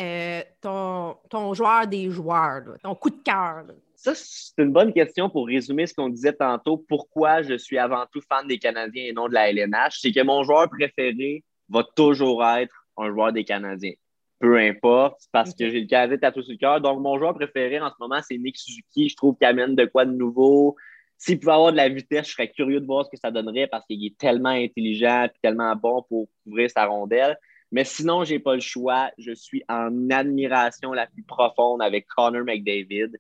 ton, 0.61 1.17
ton 1.31 1.55
joueur 1.55 1.87
des 1.87 2.11
joueurs, 2.11 2.62
ton 2.83 2.95
coup 2.95 3.11
de 3.11 3.23
cœur? 3.23 3.65
Ça, 4.02 4.14
c'est 4.14 4.62
une 4.62 4.73
bonne 4.73 4.94
question 4.94 5.29
pour 5.29 5.47
résumer 5.47 5.87
ce 5.87 5.93
qu'on 5.93 6.08
disait 6.08 6.32
tantôt. 6.32 6.79
Pourquoi 6.88 7.43
je 7.43 7.58
suis 7.58 7.76
avant 7.76 8.06
tout 8.11 8.23
fan 8.26 8.47
des 8.47 8.58
Canadiens 8.58 9.05
et 9.05 9.12
non 9.12 9.29
de 9.29 9.35
la 9.35 9.50
LNH? 9.50 9.99
C'est 10.00 10.11
que 10.11 10.23
mon 10.23 10.43
joueur 10.43 10.70
préféré 10.70 11.44
va 11.69 11.85
toujours 11.94 12.43
être 12.43 12.87
un 12.97 13.11
joueur 13.11 13.35
des 13.35 13.44
Canadiens. 13.44 13.93
Peu 14.38 14.56
importe, 14.56 15.20
parce 15.32 15.55
que 15.55 15.69
j'ai 15.69 15.82
le 15.82 15.87
Canadien 15.87 16.17
tatoué 16.17 16.44
sur 16.44 16.52
le 16.52 16.56
cœur. 16.56 16.81
Donc, 16.81 17.02
mon 17.02 17.19
joueur 17.19 17.35
préféré 17.35 17.79
en 17.79 17.91
ce 17.91 17.97
moment, 18.00 18.23
c'est 18.26 18.38
Nick 18.38 18.56
Suzuki. 18.56 19.11
Je 19.11 19.17
trouve 19.17 19.37
qu'il 19.37 19.47
amène 19.47 19.75
de 19.75 19.85
quoi 19.85 20.06
de 20.06 20.12
nouveau. 20.12 20.76
S'il 21.19 21.38
pouvait 21.38 21.52
avoir 21.52 21.73
de 21.73 21.76
la 21.76 21.91
vitesse, 21.91 22.29
je 22.29 22.32
serais 22.32 22.50
curieux 22.50 22.81
de 22.81 22.87
voir 22.87 23.05
ce 23.05 23.11
que 23.11 23.19
ça 23.19 23.31
donnerait 23.31 23.67
parce 23.67 23.85
qu'il 23.85 24.02
est 24.02 24.17
tellement 24.17 24.49
intelligent 24.49 25.25
et 25.25 25.31
tellement 25.43 25.76
bon 25.76 26.06
pour 26.08 26.26
couvrir 26.44 26.70
sa 26.70 26.87
rondelle. 26.87 27.37
Mais 27.70 27.85
sinon, 27.85 28.25
je 28.25 28.32
n'ai 28.32 28.38
pas 28.38 28.54
le 28.54 28.61
choix. 28.61 29.11
Je 29.19 29.33
suis 29.33 29.62
en 29.69 30.09
admiration 30.09 30.95
la 30.95 31.07
plus 31.07 31.23
profonde 31.23 31.83
avec 31.83 32.07
Connor 32.07 32.45
McDavid. 32.45 33.11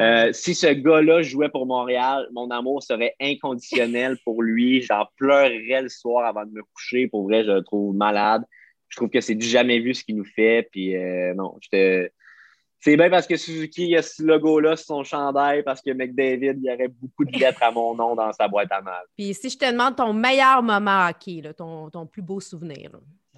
Euh, 0.00 0.32
si 0.32 0.54
ce 0.54 0.66
gars-là 0.66 1.22
jouait 1.22 1.48
pour 1.48 1.66
Montréal, 1.66 2.28
mon 2.32 2.50
amour 2.50 2.82
serait 2.82 3.14
inconditionnel 3.20 4.16
pour 4.24 4.42
lui. 4.42 4.82
J'en 4.82 5.06
pleurerais 5.16 5.82
le 5.82 5.88
soir 5.88 6.26
avant 6.26 6.44
de 6.44 6.50
me 6.50 6.62
coucher. 6.74 7.08
Pour 7.08 7.24
vrai, 7.24 7.44
je 7.44 7.52
le 7.52 7.62
trouve 7.62 7.94
malade. 7.94 8.42
Je 8.88 8.96
trouve 8.96 9.10
que 9.10 9.20
c'est 9.20 9.34
du 9.34 9.46
jamais 9.46 9.78
vu 9.78 9.94
ce 9.94 10.04
qu'il 10.04 10.16
nous 10.16 10.24
fait. 10.24 10.68
Puis 10.70 10.96
euh, 10.96 11.34
non, 11.34 11.56
C'est 11.70 12.96
bien 12.96 13.10
parce 13.10 13.26
que 13.26 13.36
Suzuki 13.36 13.96
a 13.96 14.02
ce 14.02 14.22
logo-là 14.22 14.76
sur 14.76 14.86
son 14.86 15.04
chandail, 15.04 15.62
parce 15.62 15.80
que 15.82 15.90
McDavid, 15.90 16.58
il 16.58 16.64
y 16.64 16.72
aurait 16.72 16.88
beaucoup 16.88 17.24
de 17.24 17.36
lettres 17.38 17.62
à 17.62 17.70
mon 17.70 17.94
nom 17.94 18.14
dans 18.14 18.32
sa 18.32 18.48
boîte 18.48 18.70
à 18.72 18.80
mal. 18.80 19.04
Puis 19.16 19.34
si 19.34 19.50
je 19.50 19.58
te 19.58 19.70
demande 19.70 19.96
ton 19.96 20.12
meilleur 20.12 20.62
moment 20.62 21.08
hockey, 21.08 21.42
ton, 21.56 21.90
ton, 21.90 22.06
plus 22.06 22.22
beau 22.22 22.40
souvenir. 22.40 22.90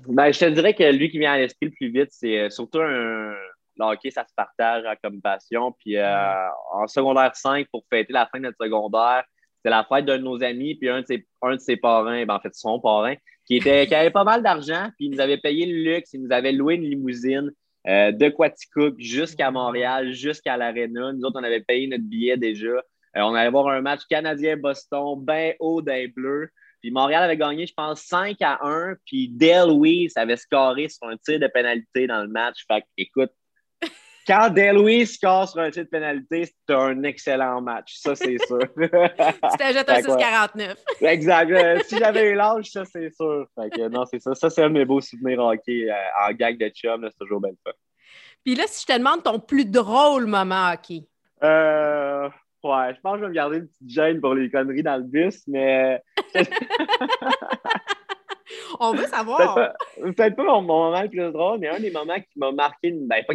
Ben, 0.07 0.33
je 0.33 0.39
te 0.39 0.45
dirais 0.47 0.75
que 0.75 0.85
lui 0.93 1.11
qui 1.11 1.19
vient 1.19 1.33
à 1.33 1.39
l'esprit 1.39 1.67
le 1.67 1.73
plus 1.73 1.91
vite, 1.91 2.11
c'est 2.11 2.39
euh, 2.39 2.51
surtout 2.51 2.81
un, 2.81 3.35
le 3.79 3.85
hockey, 3.85 4.11
ça 4.11 4.25
se 4.27 4.35
partage 4.35 4.85
hein, 4.87 4.95
comme 5.03 5.21
passion. 5.21 5.73
Puis 5.79 5.97
euh, 5.97 6.49
en 6.73 6.87
secondaire 6.87 7.35
5, 7.35 7.67
pour 7.71 7.85
fêter 7.91 8.13
la 8.13 8.27
fin 8.27 8.39
de 8.39 8.45
notre 8.45 8.59
secondaire, 8.61 9.25
c'était 9.57 9.71
la 9.71 9.85
fête 9.85 10.05
d'un 10.05 10.19
de 10.19 10.23
nos 10.23 10.43
amis, 10.43 10.77
puis 10.77 10.89
un 10.89 11.01
de 11.01 11.07
ses, 11.07 11.27
un 11.43 11.57
de 11.57 11.61
ses 11.61 11.77
parrains, 11.77 12.25
ben, 12.25 12.35
en 12.35 12.41
fait, 12.41 12.55
son 12.55 12.81
parrain, 12.81 13.15
qui, 13.45 13.57
était, 13.57 13.87
qui 13.87 13.95
avait 13.95 14.11
pas 14.11 14.25
mal 14.25 14.43
d'argent, 14.43 14.89
puis 14.97 15.07
il 15.07 15.13
nous 15.13 15.21
avait 15.21 15.39
payé 15.39 15.67
le 15.67 15.95
luxe, 15.95 16.13
il 16.13 16.23
nous 16.23 16.33
avait 16.33 16.53
loué 16.53 16.75
une 16.75 16.85
limousine 16.85 17.51
euh, 17.87 18.13
de 18.13 18.29
Quaticook 18.29 18.95
jusqu'à 18.99 19.51
Montréal, 19.51 20.13
jusqu'à 20.13 20.57
l'Arena. 20.57 21.13
Nous 21.13 21.23
autres, 21.25 21.41
on 21.41 21.45
avait 21.45 21.63
payé 21.63 21.87
notre 21.87 22.05
billet 22.05 22.37
déjà. 22.37 22.69
Euh, 22.69 23.21
on 23.23 23.35
allait 23.35 23.51
voir 23.51 23.69
un 23.69 23.81
match 23.81 24.03
canadien-Boston, 24.11 25.25
bien 25.25 25.55
haut 25.61 25.81
d'un 25.81 26.07
bleu. 26.15 26.51
Puis 26.81 26.91
Montréal 26.91 27.25
avait 27.25 27.37
gagné, 27.37 27.67
je 27.67 27.75
pense, 27.75 28.03
5 28.03 28.37
à 28.43 28.59
1. 28.63 28.97
Puis 29.07 29.29
Dale 29.29 29.73
Weiss 29.73 30.17
avait 30.17 30.37
scoré 30.37 30.89
sur 30.89 31.09
un 31.09 31.17
tir 31.17 31.41
de 31.41 31.47
pénalité 31.49 32.07
dans 32.07 32.23
le 32.23 32.29
match. 32.29 32.65
Fait 32.69 32.83
que, 32.83 32.87
écoute, 32.97 33.31
quand 34.29 34.55
Louis 34.75 35.07
score 35.07 35.49
sur 35.49 35.61
un 35.61 35.71
titre 35.71 35.87
de 35.87 35.91
pénalité, 35.91 36.45
c'est 36.45 36.75
un 36.75 37.03
excellent 37.03 37.63
match. 37.63 37.97
Ça, 37.97 38.15
c'est 38.15 38.37
sûr. 38.47 38.61
tu 38.77 39.59
t'ajoutes 39.59 39.89
un 39.89 40.01
6-49. 40.01 40.77
exact. 41.01 41.51
Euh, 41.51 41.81
si 41.87 41.99
j'avais 41.99 42.31
eu 42.31 42.35
l'âge, 42.35 42.67
ça, 42.67 42.85
c'est 42.85 43.11
sûr. 43.15 43.47
non, 43.91 44.05
c'est 44.05 44.21
ça. 44.21 44.35
Ça, 44.35 44.51
c'est 44.51 44.63
un 44.63 44.69
de 44.69 44.75
mes 44.75 44.85
beaux 44.85 45.01
souvenirs 45.01 45.41
hockey 45.41 45.91
euh, 45.91 46.29
en 46.29 46.33
gag 46.33 46.59
de 46.59 46.69
chum. 46.69 47.09
C'est 47.11 47.19
toujours 47.19 47.41
belle 47.41 47.57
fun. 47.65 47.73
Puis 48.45 48.55
là, 48.55 48.65
si 48.67 48.83
je 48.83 48.93
te 48.93 48.99
demande 48.99 49.23
ton 49.23 49.41
plus 49.41 49.65
drôle 49.65 50.27
moment 50.27 50.71
hockey. 50.73 51.09
Euh, 51.43 52.29
Ouais, 52.65 52.93
je 52.95 53.01
pense 53.01 53.15
que 53.15 53.19
je 53.19 53.23
vais 53.23 53.29
me 53.29 53.35
garder 53.35 53.59
une 53.59 53.69
petite 53.69 53.89
gêne 53.89 54.21
pour 54.21 54.35
les 54.35 54.51
conneries 54.51 54.83
dans 54.83 54.97
le 54.97 55.05
bus, 55.05 55.45
mais. 55.47 56.03
On 58.81 58.93
veut 58.93 59.07
savoir. 59.07 59.75
Peut-être 59.97 60.35
pas, 60.35 60.43
mon, 60.43 60.63
moment 60.63 61.01
le 61.01 61.09
plus 61.09 61.33
drôle, 61.33 61.61
mais 61.61 61.69
un 61.69 61.79
des 61.79 61.93
moments 61.93 62.19
qui 62.19 62.37
m'a 62.37 62.51
marqué, 62.51 62.91
ben, 62.93 63.23
pas 63.27 63.35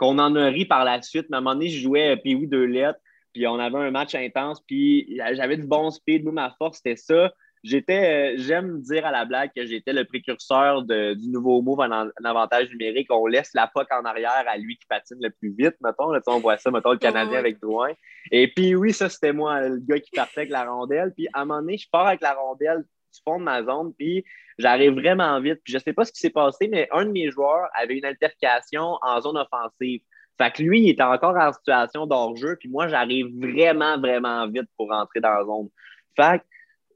qu'on 0.00 0.18
en 0.18 0.34
a 0.34 0.46
ri 0.46 0.64
par 0.64 0.84
la 0.84 1.00
suite, 1.02 1.26
mais 1.30 1.36
à 1.36 1.38
un 1.38 1.42
moment 1.42 1.54
donné, 1.54 1.68
je 1.68 1.82
jouais 1.82 2.16
puis 2.16 2.34
oui 2.34 2.46
deux 2.46 2.64
lettres, 2.64 2.98
puis 3.32 3.46
on 3.46 3.58
avait 3.58 3.78
un 3.78 3.90
match 3.90 4.14
intense, 4.14 4.60
puis 4.66 5.20
j'avais 5.34 5.56
du 5.56 5.66
bon 5.66 5.90
speed. 5.90 6.24
Moi, 6.24 6.32
ma 6.32 6.50
force, 6.58 6.78
c'était 6.78 6.96
ça 6.96 7.30
j'étais, 7.62 8.34
euh, 8.34 8.34
j'aime 8.38 8.80
dire 8.80 9.06
à 9.06 9.10
la 9.10 9.24
blague 9.24 9.50
que 9.54 9.66
j'étais 9.66 9.92
le 9.92 10.04
précurseur 10.04 10.82
du 10.82 11.28
nouveau 11.28 11.62
move 11.62 11.80
en, 11.80 12.08
avantage 12.24 12.70
numérique. 12.70 13.08
On 13.10 13.26
laisse 13.26 13.50
la 13.54 13.66
POC 13.66 13.86
en 13.92 14.04
arrière 14.04 14.44
à 14.46 14.56
lui 14.56 14.76
qui 14.76 14.86
patine 14.86 15.18
le 15.20 15.30
plus 15.30 15.54
vite, 15.56 15.76
mettons. 15.82 16.10
Là, 16.10 16.20
on 16.26 16.40
voit 16.40 16.58
ça, 16.58 16.70
mettons, 16.70 16.92
le 16.92 16.98
Canadien 16.98 17.38
avec 17.38 17.60
Drouin. 17.60 17.92
Et 18.30 18.48
puis, 18.48 18.74
oui, 18.74 18.92
ça, 18.92 19.08
c'était 19.08 19.32
moi, 19.32 19.68
le 19.68 19.78
gars 19.78 20.00
qui 20.00 20.10
partait 20.10 20.40
avec 20.40 20.50
la 20.50 20.64
rondelle. 20.64 21.12
Puis, 21.14 21.28
à 21.32 21.42
un 21.42 21.44
moment 21.44 21.60
donné, 21.60 21.78
je 21.78 21.88
pars 21.90 22.06
avec 22.06 22.20
la 22.20 22.34
rondelle 22.34 22.84
du 23.12 23.20
fond 23.24 23.38
de 23.38 23.44
ma 23.44 23.62
zone, 23.62 23.92
puis 23.96 24.24
j'arrive 24.58 24.92
vraiment 24.92 25.40
vite. 25.40 25.60
Puis, 25.64 25.72
je 25.72 25.78
sais 25.78 25.92
pas 25.92 26.04
ce 26.04 26.12
qui 26.12 26.20
s'est 26.20 26.30
passé, 26.30 26.68
mais 26.68 26.88
un 26.92 27.04
de 27.04 27.10
mes 27.10 27.30
joueurs 27.30 27.68
avait 27.74 27.98
une 27.98 28.04
altercation 28.04 28.98
en 29.02 29.20
zone 29.20 29.36
offensive. 29.36 30.00
Fait 30.38 30.50
que 30.52 30.62
lui, 30.62 30.82
il 30.82 30.90
était 30.90 31.02
encore 31.02 31.36
en 31.36 31.52
situation 31.52 32.06
d'hors-jeu, 32.06 32.56
puis 32.58 32.68
moi, 32.68 32.88
j'arrive 32.88 33.26
vraiment, 33.38 33.98
vraiment 33.98 34.48
vite 34.48 34.68
pour 34.76 34.88
rentrer 34.88 35.20
dans 35.20 35.34
la 35.34 35.44
zone. 35.44 35.68
Fait 36.16 36.38
que 36.38 36.44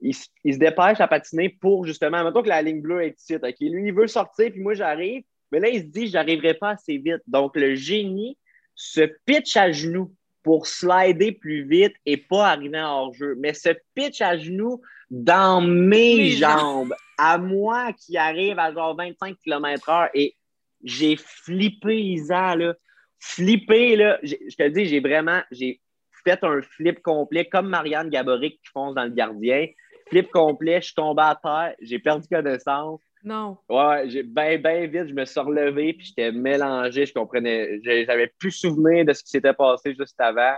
il, 0.01 0.13
se 0.13 0.59
dépêche 0.59 0.99
à 0.99 1.07
patiner 1.07 1.49
pour 1.49 1.85
justement, 1.85 2.23
maintenant 2.23 2.43
que 2.43 2.49
la 2.49 2.61
ligne 2.61 2.81
bleue 2.81 3.03
est 3.03 3.19
ici. 3.19 3.35
OK, 3.35 3.55
lui, 3.59 3.87
il 3.87 3.93
veut 3.93 4.07
sortir, 4.07 4.51
puis 4.51 4.61
moi, 4.61 4.73
j'arrive. 4.73 5.23
Mais 5.51 5.59
là, 5.59 5.69
il 5.69 5.81
se 5.81 5.87
dit, 5.87 6.07
je 6.07 6.13
n'arriverai 6.13 6.55
pas 6.55 6.71
assez 6.71 6.97
vite. 6.97 7.21
Donc, 7.27 7.55
le 7.55 7.75
génie 7.75 8.37
se 8.75 9.01
pitch 9.25 9.55
à 9.57 9.71
genoux 9.71 10.13
pour 10.43 10.67
slider 10.67 11.31
plus 11.31 11.63
vite 11.67 11.93
et 12.05 12.17
pas 12.17 12.49
arriver 12.49 12.79
en 12.79 13.05
hors-jeu. 13.05 13.35
Mais 13.39 13.53
se 13.53 13.69
pitch 13.95 14.21
à 14.21 14.37
genoux 14.37 14.81
dans 15.09 15.61
mes 15.61 16.31
jambes, 16.31 16.93
à 17.17 17.37
moi 17.37 17.93
qui 17.93 18.17
arrive 18.17 18.59
à 18.59 18.73
genre 18.73 18.95
25 18.95 19.37
km/h. 19.43 20.09
Et 20.13 20.35
j'ai 20.83 21.15
flippé, 21.17 22.01
Isa, 22.01 22.55
là. 22.55 22.73
Flippé, 23.19 23.95
là. 23.95 24.19
Je 24.23 24.55
te 24.55 24.67
dis, 24.69 24.85
j'ai 24.85 24.99
vraiment, 24.99 25.41
j'ai 25.51 25.81
fait 26.23 26.43
un 26.43 26.61
flip 26.61 27.01
complet 27.01 27.45
comme 27.45 27.69
Marianne 27.69 28.09
Gaboric 28.09 28.59
qui 28.61 28.69
fonce 28.71 28.95
dans 28.95 29.03
le 29.03 29.11
gardien 29.11 29.67
flip 30.09 30.29
complet, 30.31 30.81
je 30.81 30.85
suis 30.85 30.95
tombé 30.95 31.23
à 31.23 31.39
terre, 31.41 31.75
j'ai 31.81 31.99
perdu 31.99 32.27
connaissance. 32.27 33.01
Non. 33.23 33.57
Ouais, 33.69 34.07
j'ai 34.09 34.23
bien, 34.23 34.57
bien 34.57 34.85
vite, 34.85 35.07
je 35.07 35.13
me 35.13 35.25
suis 35.25 35.39
relevé, 35.39 35.93
puis 35.93 36.07
j'étais 36.07 36.31
mélangé, 36.31 37.05
je 37.05 37.13
comprenais, 37.13 37.79
j'avais 37.83 38.31
plus 38.37 38.51
souvenir 38.51 39.03
de 39.05 39.13
ce 39.13 39.23
qui 39.23 39.31
s'était 39.31 39.53
passé 39.53 39.95
juste 39.97 40.19
avant. 40.19 40.55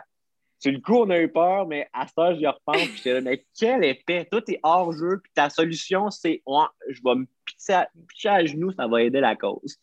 Sur 0.60 0.72
le 0.72 0.80
coup, 0.80 0.96
on 0.96 1.10
a 1.12 1.20
eu 1.20 1.28
peur, 1.28 1.68
mais 1.68 1.88
à 1.94 2.08
ce 2.08 2.36
j'y 2.36 2.48
repense, 2.48 2.88
puis 2.88 2.98
j'étais 2.98 3.14
là, 3.14 3.22
mais 3.22 3.46
quel 3.58 3.84
épais, 3.84 4.28
tout 4.32 4.42
est 4.48 4.60
hors 4.64 4.92
jeu, 4.92 5.20
puis 5.22 5.32
ta 5.36 5.52
solution, 5.52 6.10
c'est, 6.10 6.42
ouais, 6.48 6.66
je 6.90 7.00
vais 7.06 7.16
me 7.16 7.28
pitcher 7.46 8.30
à, 8.30 8.46
genoux, 8.46 8.72
ça 8.72 8.88
va 8.88 9.04
aider 9.04 9.20
la 9.20 9.36
cause. 9.36 9.78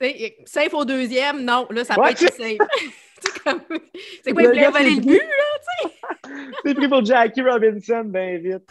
safe 0.44 0.74
au 0.74 0.84
deuxième, 0.84 1.44
non, 1.44 1.66
là, 1.70 1.84
ça 1.84 1.96
peut 1.96 2.08
être 2.08 2.18
safe. 2.18 2.38
c'est 4.22 4.32
quoi, 4.32 4.42
il 4.42 4.48
voulait 4.48 4.70
le 4.70 5.00
but, 5.00 5.18
là, 5.18 5.24
tu 5.82 5.88
sais? 5.88 5.94
c'est 6.64 6.74
pris 6.74 6.88
pour 6.88 7.04
Jackie 7.04 7.42
Robinson, 7.42 8.04
bien 8.04 8.38
vite. 8.38 8.70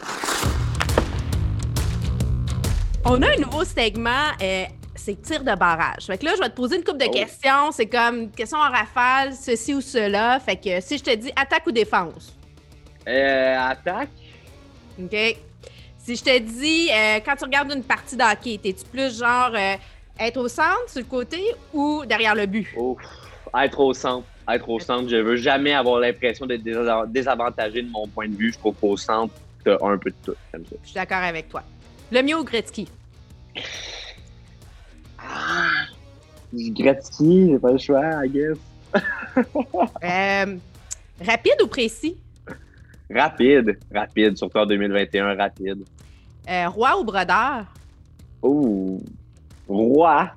On 3.04 3.20
a 3.20 3.30
un 3.30 3.36
nouveau 3.36 3.64
segment, 3.64 4.32
euh, 4.42 4.64
c'est 4.96 5.20
tir 5.22 5.44
de 5.44 5.54
barrage. 5.54 6.06
Fait 6.06 6.18
que 6.18 6.24
là, 6.24 6.32
je 6.36 6.42
vais 6.42 6.48
te 6.48 6.54
poser 6.54 6.76
une 6.76 6.84
couple 6.84 6.98
de 6.98 7.06
oh. 7.08 7.12
questions. 7.12 7.70
C'est 7.72 7.86
comme 7.86 8.30
question 8.30 8.58
en 8.58 8.70
rafale, 8.70 9.34
ceci 9.34 9.74
ou 9.74 9.80
cela. 9.80 10.40
Fait 10.40 10.56
que 10.56 10.80
si 10.80 10.98
je 10.98 11.04
te 11.04 11.14
dis 11.14 11.32
attaque 11.36 11.66
ou 11.66 11.72
défense? 11.72 12.36
Euh, 13.06 13.58
attaque. 13.58 14.10
OK. 15.00 15.36
Si 15.98 16.16
je 16.16 16.24
te 16.24 16.38
dis, 16.38 16.88
euh, 16.90 17.20
quand 17.24 17.36
tu 17.36 17.44
regardes 17.44 17.72
une 17.72 17.82
partie 17.82 18.16
d'hockey, 18.16 18.58
t'es-tu 18.62 18.84
plus 18.84 19.18
genre 19.18 19.50
euh, 19.54 19.74
être 20.18 20.36
au 20.36 20.48
centre, 20.48 20.88
sur 20.88 21.00
le 21.00 21.06
côté 21.06 21.42
ou 21.72 22.04
derrière 22.06 22.34
le 22.34 22.46
but? 22.46 22.68
Ouf, 22.76 23.00
être 23.54 23.80
au 23.80 23.92
centre 23.92 24.26
être 24.48 24.68
au 24.68 24.80
centre. 24.80 25.08
Je 25.08 25.16
veux 25.16 25.36
jamais 25.36 25.72
avoir 25.72 26.00
l'impression 26.00 26.46
d'être 26.46 26.62
désavantagé 27.08 27.82
de 27.82 27.90
mon 27.90 28.06
point 28.06 28.28
de 28.28 28.36
vue. 28.36 28.52
Je 28.52 28.58
trouve 28.58 28.74
qu'au 28.76 28.96
centre, 28.96 29.34
tu 29.64 29.70
as 29.70 29.78
un 29.80 29.98
peu 29.98 30.10
de 30.10 30.16
tout. 30.24 30.34
Je 30.54 30.58
suis 30.84 30.94
d'accord 30.94 31.22
avec 31.22 31.48
toi. 31.48 31.62
Le 32.10 32.22
mieux 32.22 32.38
ou 32.38 32.44
Gretzky? 32.44 32.88
Ah, 36.52 36.70
Gretzky, 36.70 37.50
j'ai 37.50 37.58
pas 37.58 37.72
le 37.72 37.78
choix, 37.78 38.24
I 38.24 38.28
guess. 38.28 38.58
Euh, 40.02 40.56
rapide 41.20 41.62
ou 41.62 41.66
précis? 41.66 42.16
Rapide, 43.10 43.78
rapide, 43.92 44.36
surtout 44.36 44.58
en 44.58 44.66
2021, 44.66 45.34
rapide. 45.34 45.84
Euh, 46.48 46.68
roi 46.68 46.98
ou 46.98 47.04
brodeur? 47.04 47.66
Oh, 48.40 48.98
roi. 49.68 50.30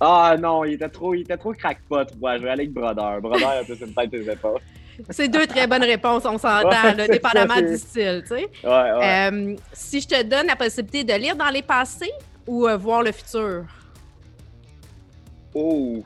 Ah 0.00 0.36
non, 0.38 0.64
il 0.64 0.74
était 0.74 0.88
trop, 0.88 1.14
il 1.14 1.22
était 1.22 1.36
trop 1.36 1.52
crackpot. 1.52 2.04
Je 2.12 2.20
vais 2.20 2.28
aller 2.28 2.50
avec 2.50 2.72
Brodeur. 2.72 3.20
Brodeur, 3.20 3.60
un 3.60 3.64
peu 3.64 3.76
une 3.80 3.94
tête 3.94 4.12
et 4.12 4.28
réponses. 4.28 4.60
C'est 5.10 5.28
deux 5.28 5.46
très 5.46 5.66
bonnes 5.66 5.82
réponses, 5.82 6.24
on 6.24 6.38
s'entend, 6.38 6.94
dépendamment 7.10 7.60
du 7.60 7.76
style, 7.76 8.22
tu 8.22 8.28
sais. 8.28 8.48
Ouais, 8.62 8.92
ouais. 8.92 9.30
Euh, 9.32 9.56
si 9.72 10.00
je 10.00 10.06
te 10.06 10.22
donne 10.22 10.46
la 10.46 10.56
possibilité 10.56 11.04
de 11.04 11.18
lire 11.18 11.34
dans 11.34 11.48
les 11.48 11.62
passés 11.62 12.12
ou 12.46 12.68
euh, 12.68 12.76
voir 12.76 13.02
le 13.02 13.10
futur? 13.10 13.64
Oh! 15.54 16.02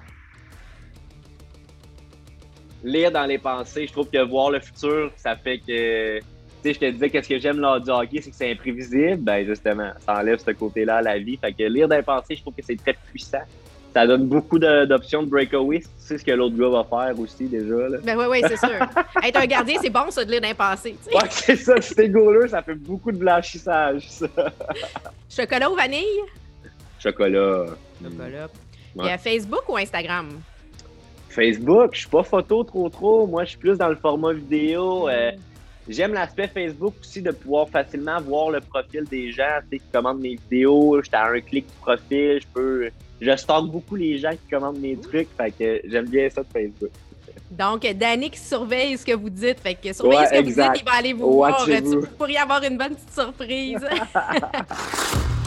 Lire 2.84 3.10
dans 3.10 3.26
les 3.26 3.38
pensées, 3.38 3.86
je 3.86 3.92
trouve 3.92 4.08
que 4.08 4.22
voir 4.22 4.50
le 4.50 4.60
futur, 4.60 5.10
ça 5.16 5.36
fait 5.36 5.58
que. 5.58 6.18
Tu 6.18 6.24
sais, 6.62 6.74
je 6.74 6.78
te 6.78 6.90
disais 6.90 7.10
qu'est-ce 7.10 7.28
que 7.28 7.38
j'aime 7.38 7.58
lors 7.58 7.80
du 7.80 7.90
hockey, 7.90 8.20
c'est 8.20 8.30
que 8.30 8.36
c'est 8.36 8.50
imprévisible. 8.50 9.18
Ben 9.18 9.46
justement, 9.46 9.90
ça 10.04 10.18
enlève 10.18 10.38
ce 10.38 10.50
côté-là 10.50 10.96
à 10.96 11.02
la 11.02 11.18
vie. 11.18 11.36
Fait 11.36 11.52
que 11.52 11.62
lire 11.64 11.88
dans 11.88 11.96
les 11.96 12.02
pensées, 12.02 12.36
je 12.36 12.42
trouve 12.42 12.54
que 12.54 12.64
c'est 12.64 12.76
très 12.76 12.94
puissant 12.94 13.44
ça 13.98 14.06
donne 14.06 14.26
beaucoup 14.26 14.58
d'options 14.58 15.22
de, 15.22 15.28
breakaway. 15.28 15.80
Tu 15.80 15.86
sais 15.98 16.18
ce 16.18 16.24
que 16.24 16.30
l'autre 16.30 16.56
gars 16.56 16.68
va 16.68 16.84
faire 16.84 17.18
aussi 17.18 17.46
déjà. 17.46 17.88
Là. 17.88 17.98
Ben 18.04 18.16
oui, 18.16 18.26
oui, 18.30 18.42
c'est 18.46 18.56
sûr. 18.56 18.70
Être 19.24 19.40
un 19.40 19.46
gardien, 19.46 19.76
c'est 19.80 19.90
bon, 19.90 20.10
ça, 20.10 20.24
de 20.24 20.30
lire 20.30 20.40
d'un 20.40 20.54
passé. 20.54 20.96
Ouais, 21.12 21.28
c'est 21.30 21.56
ça. 21.56 21.80
Si 21.80 21.94
t'es 21.94 22.08
goaler, 22.08 22.48
ça 22.48 22.62
fait 22.62 22.74
beaucoup 22.74 23.10
de 23.10 23.18
blanchissage, 23.18 24.08
ça. 24.08 24.28
Chocolat 25.28 25.70
ou 25.70 25.74
vanille? 25.74 26.04
Chocolat. 27.00 27.66
Chocolat. 28.02 28.48
Ouais. 28.96 29.14
Et 29.14 29.18
Facebook 29.18 29.68
ou 29.68 29.76
Instagram? 29.76 30.28
Facebook, 31.28 31.90
je 31.92 32.00
suis 32.00 32.08
pas 32.08 32.22
photo 32.22 32.64
trop 32.64 32.88
trop. 32.88 33.26
Moi, 33.26 33.44
je 33.44 33.50
suis 33.50 33.58
plus 33.58 33.76
dans 33.76 33.88
le 33.88 33.96
format 33.96 34.32
vidéo. 34.32 35.08
Euh, 35.08 35.32
j'aime 35.88 36.14
l'aspect 36.14 36.48
Facebook 36.48 36.94
aussi 37.00 37.22
de 37.22 37.30
pouvoir 37.30 37.68
facilement 37.68 38.20
voir 38.20 38.50
le 38.50 38.60
profil 38.60 39.04
des 39.04 39.30
gens 39.30 39.60
qui 39.70 39.80
commandent 39.92 40.20
mes 40.20 40.36
vidéos. 40.36 41.00
J'étais 41.02 41.16
à 41.16 41.28
un 41.28 41.40
clic 41.40 41.66
de 41.66 41.72
profil, 41.80 42.40
je 42.40 42.46
peux 42.52 42.90
je 43.20 43.36
stocke 43.36 43.70
beaucoup 43.70 43.96
les 43.96 44.18
gens 44.18 44.30
qui 44.30 44.50
commandent 44.50 44.78
mes 44.78 44.96
trucs, 44.96 45.28
fait 45.36 45.50
que 45.50 45.80
j'aime 45.88 46.08
bien 46.08 46.28
ça 46.30 46.42
de 46.42 46.48
Facebook. 46.52 46.90
Donc, 47.50 47.86
Danny 47.94 48.30
qui 48.30 48.38
surveille 48.38 48.96
ce 48.96 49.04
que 49.04 49.14
vous 49.14 49.30
dites. 49.30 49.60
Fait 49.60 49.74
que 49.74 49.92
surveillez 49.92 50.26
ce 50.26 50.30
que 50.32 50.44
vous 50.44 50.62
dites, 50.62 50.80
il 50.80 50.84
va 50.84 50.92
aller 50.92 51.12
vous 51.12 51.32
voir. 51.32 51.66
Vous 51.82 52.06
pourriez 52.18 52.38
avoir 52.38 52.62
une 52.62 52.76
bonne 52.76 52.94
petite 52.94 53.12
surprise. 53.12 53.86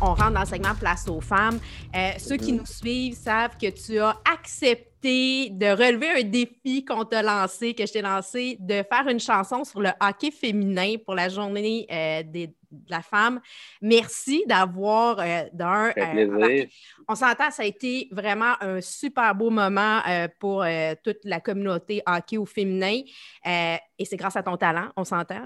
On 0.00 0.14
rentre 0.14 0.32
dans 0.32 0.40
le 0.40 0.46
segment 0.46 0.74
Place 0.74 1.08
aux 1.08 1.20
femmes. 1.20 1.58
Euh, 1.94 2.10
ceux 2.18 2.36
qui 2.36 2.52
mm-hmm. 2.52 2.58
nous 2.58 2.66
suivent 2.66 3.14
savent 3.14 3.56
que 3.60 3.70
tu 3.70 3.98
as 3.98 4.16
accepté 4.32 4.90
de 5.02 5.66
relever 5.66 6.10
un 6.10 6.22
défi 6.22 6.84
qu'on 6.84 7.04
t'a 7.04 7.22
lancé, 7.22 7.74
que 7.74 7.86
je 7.86 7.92
t'ai 7.92 8.02
lancé, 8.02 8.56
de 8.60 8.82
faire 8.82 9.08
une 9.08 9.20
chanson 9.20 9.64
sur 9.64 9.80
le 9.80 9.90
hockey 10.00 10.30
féminin 10.30 10.96
pour 11.04 11.14
la 11.14 11.28
journée 11.28 11.86
euh, 11.90 12.22
des 12.24 12.48
de 12.70 12.88
la 12.88 13.02
femme. 13.02 13.40
Merci 13.82 14.44
d'avoir 14.46 15.18
euh, 15.18 15.42
d'un. 15.52 15.90
Euh, 15.96 16.66
on 17.08 17.16
s'entend, 17.16 17.50
ça 17.50 17.64
a 17.64 17.66
été 17.66 18.06
vraiment 18.12 18.52
un 18.60 18.80
super 18.80 19.34
beau 19.34 19.50
moment 19.50 20.00
pour 20.38 20.64
toute 21.02 21.18
la 21.24 21.40
communauté 21.40 22.00
hockey 22.06 22.38
ou 22.38 22.46
féminin. 22.46 23.00
et 23.44 24.04
c'est 24.04 24.16
grâce 24.16 24.36
à 24.36 24.44
ton 24.44 24.56
talent, 24.56 24.86
on 24.96 25.02
s'entend. 25.02 25.42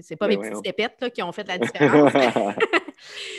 C'est 0.00 0.14
pas 0.14 0.28
ben 0.28 0.38
mes 0.38 0.62
petites 0.62 1.12
qui 1.12 1.22
ont 1.24 1.32
fait 1.32 1.48
la 1.48 1.58
différence. 1.58 2.12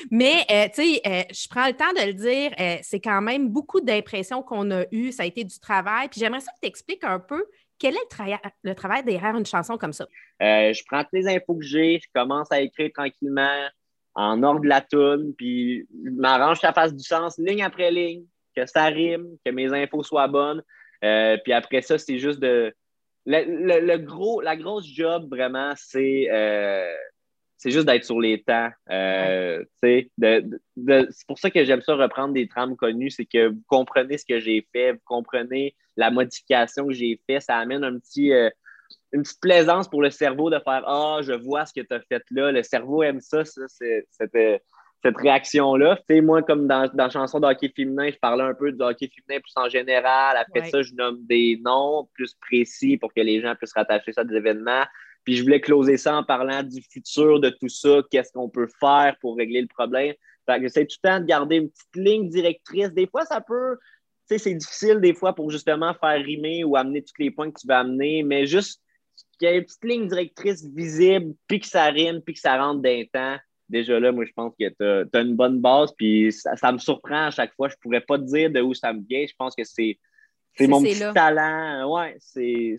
Mais, 0.10 0.46
tu 0.74 0.84
sais, 0.84 1.28
je 1.32 1.48
prends 1.50 1.68
le 1.68 1.74
temps 1.74 1.92
de 1.94 2.08
le 2.08 2.14
dire, 2.14 2.52
c'est 2.84 3.00
quand 3.00 3.22
même 3.22 3.50
beaucoup 3.50 3.82
d'impressions 3.82 4.42
qu'on 4.42 4.70
a 4.72 4.86
eues. 4.92 5.12
Ça 5.12 5.24
a 5.24 5.26
été 5.26 5.44
du 5.44 5.60
travail. 5.60 6.08
Puis 6.10 6.20
j'aimerais 6.20 6.42
ça 6.42 6.52
que 6.52 6.60
tu 6.62 6.68
expliques 6.68 7.04
un 7.04 7.20
peu 7.20 7.46
quel 7.82 7.96
est 7.96 8.52
le, 8.64 8.74
travail 8.76 9.04
derrière 9.04 9.36
une 9.36 9.46
chanson 9.46 9.76
comme 9.78 9.92
ça? 9.92 10.06
Euh, 10.42 10.72
je 10.72 10.84
prends 10.86 11.04
toutes 11.04 11.14
les 11.14 11.28
infos 11.28 11.56
que 11.56 11.66
j'ai, 11.66 12.00
je 12.00 12.08
commence 12.14 12.52
à 12.52 12.62
écrire 12.62 12.92
tranquillement 12.94 13.68
en 14.14 14.44
ordre 14.44 14.62
de 14.62 14.68
la 14.68 14.82
tune, 14.82 15.34
puis 15.36 15.88
je 16.06 16.12
m'arrange 16.12 16.58
que 16.58 16.68
ça 16.68 16.74
fasse 16.74 16.94
du 16.94 17.04
sens 17.04 17.40
ligne 17.40 17.64
après 17.64 17.90
ligne, 17.90 18.24
que 18.56 18.66
ça 18.68 18.86
rime, 18.86 19.26
que 19.44 19.52
mes 19.52 19.74
infos 19.74 20.04
soient 20.04 20.28
bonnes. 20.28 20.62
Euh, 21.04 21.38
puis 21.44 21.54
après 21.54 21.82
ça, 21.82 21.98
c'est 21.98 22.20
juste 22.20 22.40
de. 22.40 22.72
Le, 23.26 23.98
gros, 23.98 24.42
la 24.42 24.56
grosse 24.56 24.86
job, 24.86 25.28
vraiment, 25.30 25.74
c'est. 25.76 26.28
Euh, 26.30 26.94
c'est 27.62 27.70
juste 27.70 27.86
d'être 27.86 28.06
sur 28.06 28.20
les 28.20 28.42
temps. 28.42 28.70
Euh, 28.90 29.64
c'est 29.84 30.10
pour 31.28 31.38
ça 31.38 31.52
que 31.52 31.64
j'aime 31.64 31.82
ça 31.82 31.94
reprendre 31.94 32.34
des 32.34 32.48
trames 32.48 32.76
connues, 32.76 33.12
c'est 33.12 33.26
que 33.26 33.50
vous 33.50 33.62
comprenez 33.68 34.18
ce 34.18 34.26
que 34.26 34.40
j'ai 34.40 34.68
fait, 34.74 34.94
vous 34.94 35.02
comprenez 35.06 35.76
la 35.96 36.10
modification 36.10 36.88
que 36.88 36.94
j'ai 36.94 37.22
fait, 37.30 37.40
ça 37.40 37.58
amène 37.58 37.84
un 37.84 38.00
petit, 38.00 38.34
euh, 38.34 38.50
une 39.12 39.22
petite 39.22 39.42
plaisance 39.42 39.88
pour 39.88 40.02
le 40.02 40.10
cerveau 40.10 40.50
de 40.50 40.58
faire 40.58 40.84
Ah, 40.88 41.20
je 41.22 41.34
vois 41.34 41.68
ce 41.68 41.74
que 41.74 41.82
tu 41.82 41.94
as 41.94 42.00
fait 42.00 42.24
là. 42.32 42.52
Le 42.52 42.64
cerveau 42.64 43.04
aime 43.04 43.22
ça, 43.22 43.46
ça 43.46 43.62
cette, 43.68 44.08
cette 45.04 45.18
réaction-là. 45.18 46.00
Moi, 46.10 46.42
comme 46.42 46.66
dans, 46.66 46.90
dans 46.92 47.04
la 47.04 47.10
chanson 47.12 47.40
de 47.40 47.46
hockey 47.46 47.72
féminin, 47.76 48.10
je 48.12 48.18
parlais 48.18 48.44
un 48.44 48.56
peu 48.56 48.72
de 48.72 48.84
hockey 48.84 49.08
féminin 49.08 49.40
plus 49.40 49.54
en 49.56 49.70
général. 49.70 50.36
Après 50.36 50.68
ça, 50.68 50.82
je 50.82 50.96
nomme 50.96 51.20
des 51.28 51.62
noms 51.64 52.10
plus 52.16 52.34
précis 52.42 52.98
pour 52.98 53.14
que 53.14 53.22
les 53.22 53.40
gens 53.40 53.54
puissent 53.54 53.74
rattacher 53.74 54.14
ça 54.14 54.22
à 54.22 54.24
des 54.24 54.36
événements. 54.36 54.86
Puis 55.24 55.36
je 55.36 55.44
voulais 55.44 55.62
closer 55.62 55.98
ça 55.98 56.16
en 56.18 56.24
parlant 56.24 56.64
du 56.64 56.82
futur 56.82 57.40
de 57.40 57.50
tout 57.50 57.70
ça, 57.70 58.02
qu'est-ce 58.10 58.32
qu'on 58.32 58.50
peut 58.50 58.68
faire 58.80 59.16
pour 59.22 59.38
régler 59.38 59.62
le 59.62 59.68
problème. 59.68 60.16
Fait 60.46 60.58
que 60.58 60.64
j'essaie 60.64 60.86
tout 60.86 60.98
le 61.04 61.10
temps 61.10 61.20
de 61.20 61.26
garder 61.26 61.58
une 61.58 61.70
petite 61.70 61.96
ligne 61.96 62.30
directrice. 62.30 62.92
Des 62.92 63.08
fois, 63.08 63.26
ça 63.26 63.42
peut, 63.42 63.78
tu 64.28 64.36
sais, 64.36 64.38
c'est 64.40 64.56
difficile 64.56 65.00
des 65.00 65.14
fois 65.14 65.36
pour 65.36 65.52
justement 65.52 65.94
faire 65.94 66.24
rimer 66.24 66.64
ou 66.64 66.76
amener 66.76 67.04
tous 67.04 67.14
les 67.20 67.32
points 67.32 67.52
que 67.52 67.60
tu 67.60 67.68
veux 67.68 67.76
amener, 67.76 68.24
mais 68.24 68.46
juste 68.48 68.82
qu'il 69.38 69.50
y 69.50 69.52
ait 69.52 69.58
une 69.58 69.66
petite 69.66 69.84
ligne 69.84 70.08
directrice 70.08 70.66
visible, 70.66 71.34
puis 71.48 71.60
que 71.60 71.68
ça 71.68 71.86
rime, 71.86 72.22
puis 72.22 72.34
que 72.34 72.40
ça 72.40 72.58
rentre 72.58 72.82
d'un 72.82 73.04
temps. 73.12 73.38
Déjà 73.70 74.00
là, 74.00 74.12
moi, 74.12 74.26
je 74.26 74.34
pense 74.34 74.54
que 74.60 74.68
tu 74.68 75.18
as, 75.18 75.22
une 75.22 75.36
bonne 75.36 75.62
base, 75.62 75.94
puis 75.98 76.32
ça, 76.32 76.72
me 76.72 76.78
surprend 76.78 77.28
à 77.28 77.32
chaque 77.32 77.54
fois. 77.56 77.70
Je 77.70 77.76
pourrais 77.82 78.02
pas 78.02 78.18
te 78.18 78.24
dire 78.24 78.52
de 78.52 78.62
où 78.62 78.74
ça 78.74 78.92
me 78.92 79.02
vient. 79.08 79.26
Je 79.26 79.34
pense 79.38 79.56
que 79.56 79.64
c'est 79.64 79.98
mon 80.60 80.82
petit 80.82 81.00
talent. 81.14 81.90
Ouais, 81.94 82.16
c'est 82.20 82.76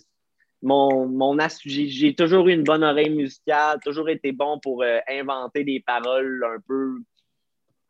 mon, 0.62 1.07
mon 1.09 1.37
j'ai 1.64 2.14
toujours 2.14 2.49
eu 2.49 2.52
une 2.52 2.62
bonne 2.62 2.85
oreille 2.85 3.11
musicale, 3.11 3.81
toujours 3.85 4.09
été 4.09 4.33
bon 4.33 4.59
pour 4.61 4.83
euh, 4.83 4.99
inventer 5.09 5.64
des 5.64 5.81
paroles 5.81 6.45
un 6.45 6.61
peu 6.66 6.99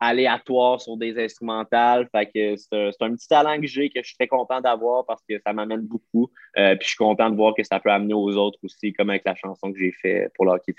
aléatoires 0.03 0.81
sur 0.81 0.97
des 0.97 1.17
instrumentales. 1.17 2.07
Fait 2.11 2.25
que 2.25 2.55
c'est 2.55 3.01
un, 3.01 3.15
petit 3.15 3.27
talent 3.27 3.59
que 3.59 3.67
j'ai 3.67 3.89
que 3.89 4.01
je 4.01 4.07
suis 4.07 4.17
très 4.17 4.27
content 4.27 4.59
d'avoir 4.61 5.05
parce 5.05 5.21
que 5.27 5.39
ça 5.45 5.53
m'amène 5.53 5.81
beaucoup. 5.81 6.29
Euh, 6.57 6.75
puis 6.75 6.83
je 6.83 6.89
suis 6.89 6.97
content 6.97 7.29
de 7.29 7.35
voir 7.35 7.53
que 7.55 7.63
ça 7.63 7.79
peut 7.79 7.91
amener 7.91 8.13
aux 8.13 8.35
autres 8.35 8.59
aussi, 8.63 8.93
comme 8.93 9.09
avec 9.09 9.23
la 9.25 9.35
chanson 9.35 9.71
que 9.71 9.79
j'ai 9.79 9.91
fait 9.91 10.29
pour 10.35 10.45
le 10.45 10.51
hockey. 10.51 10.73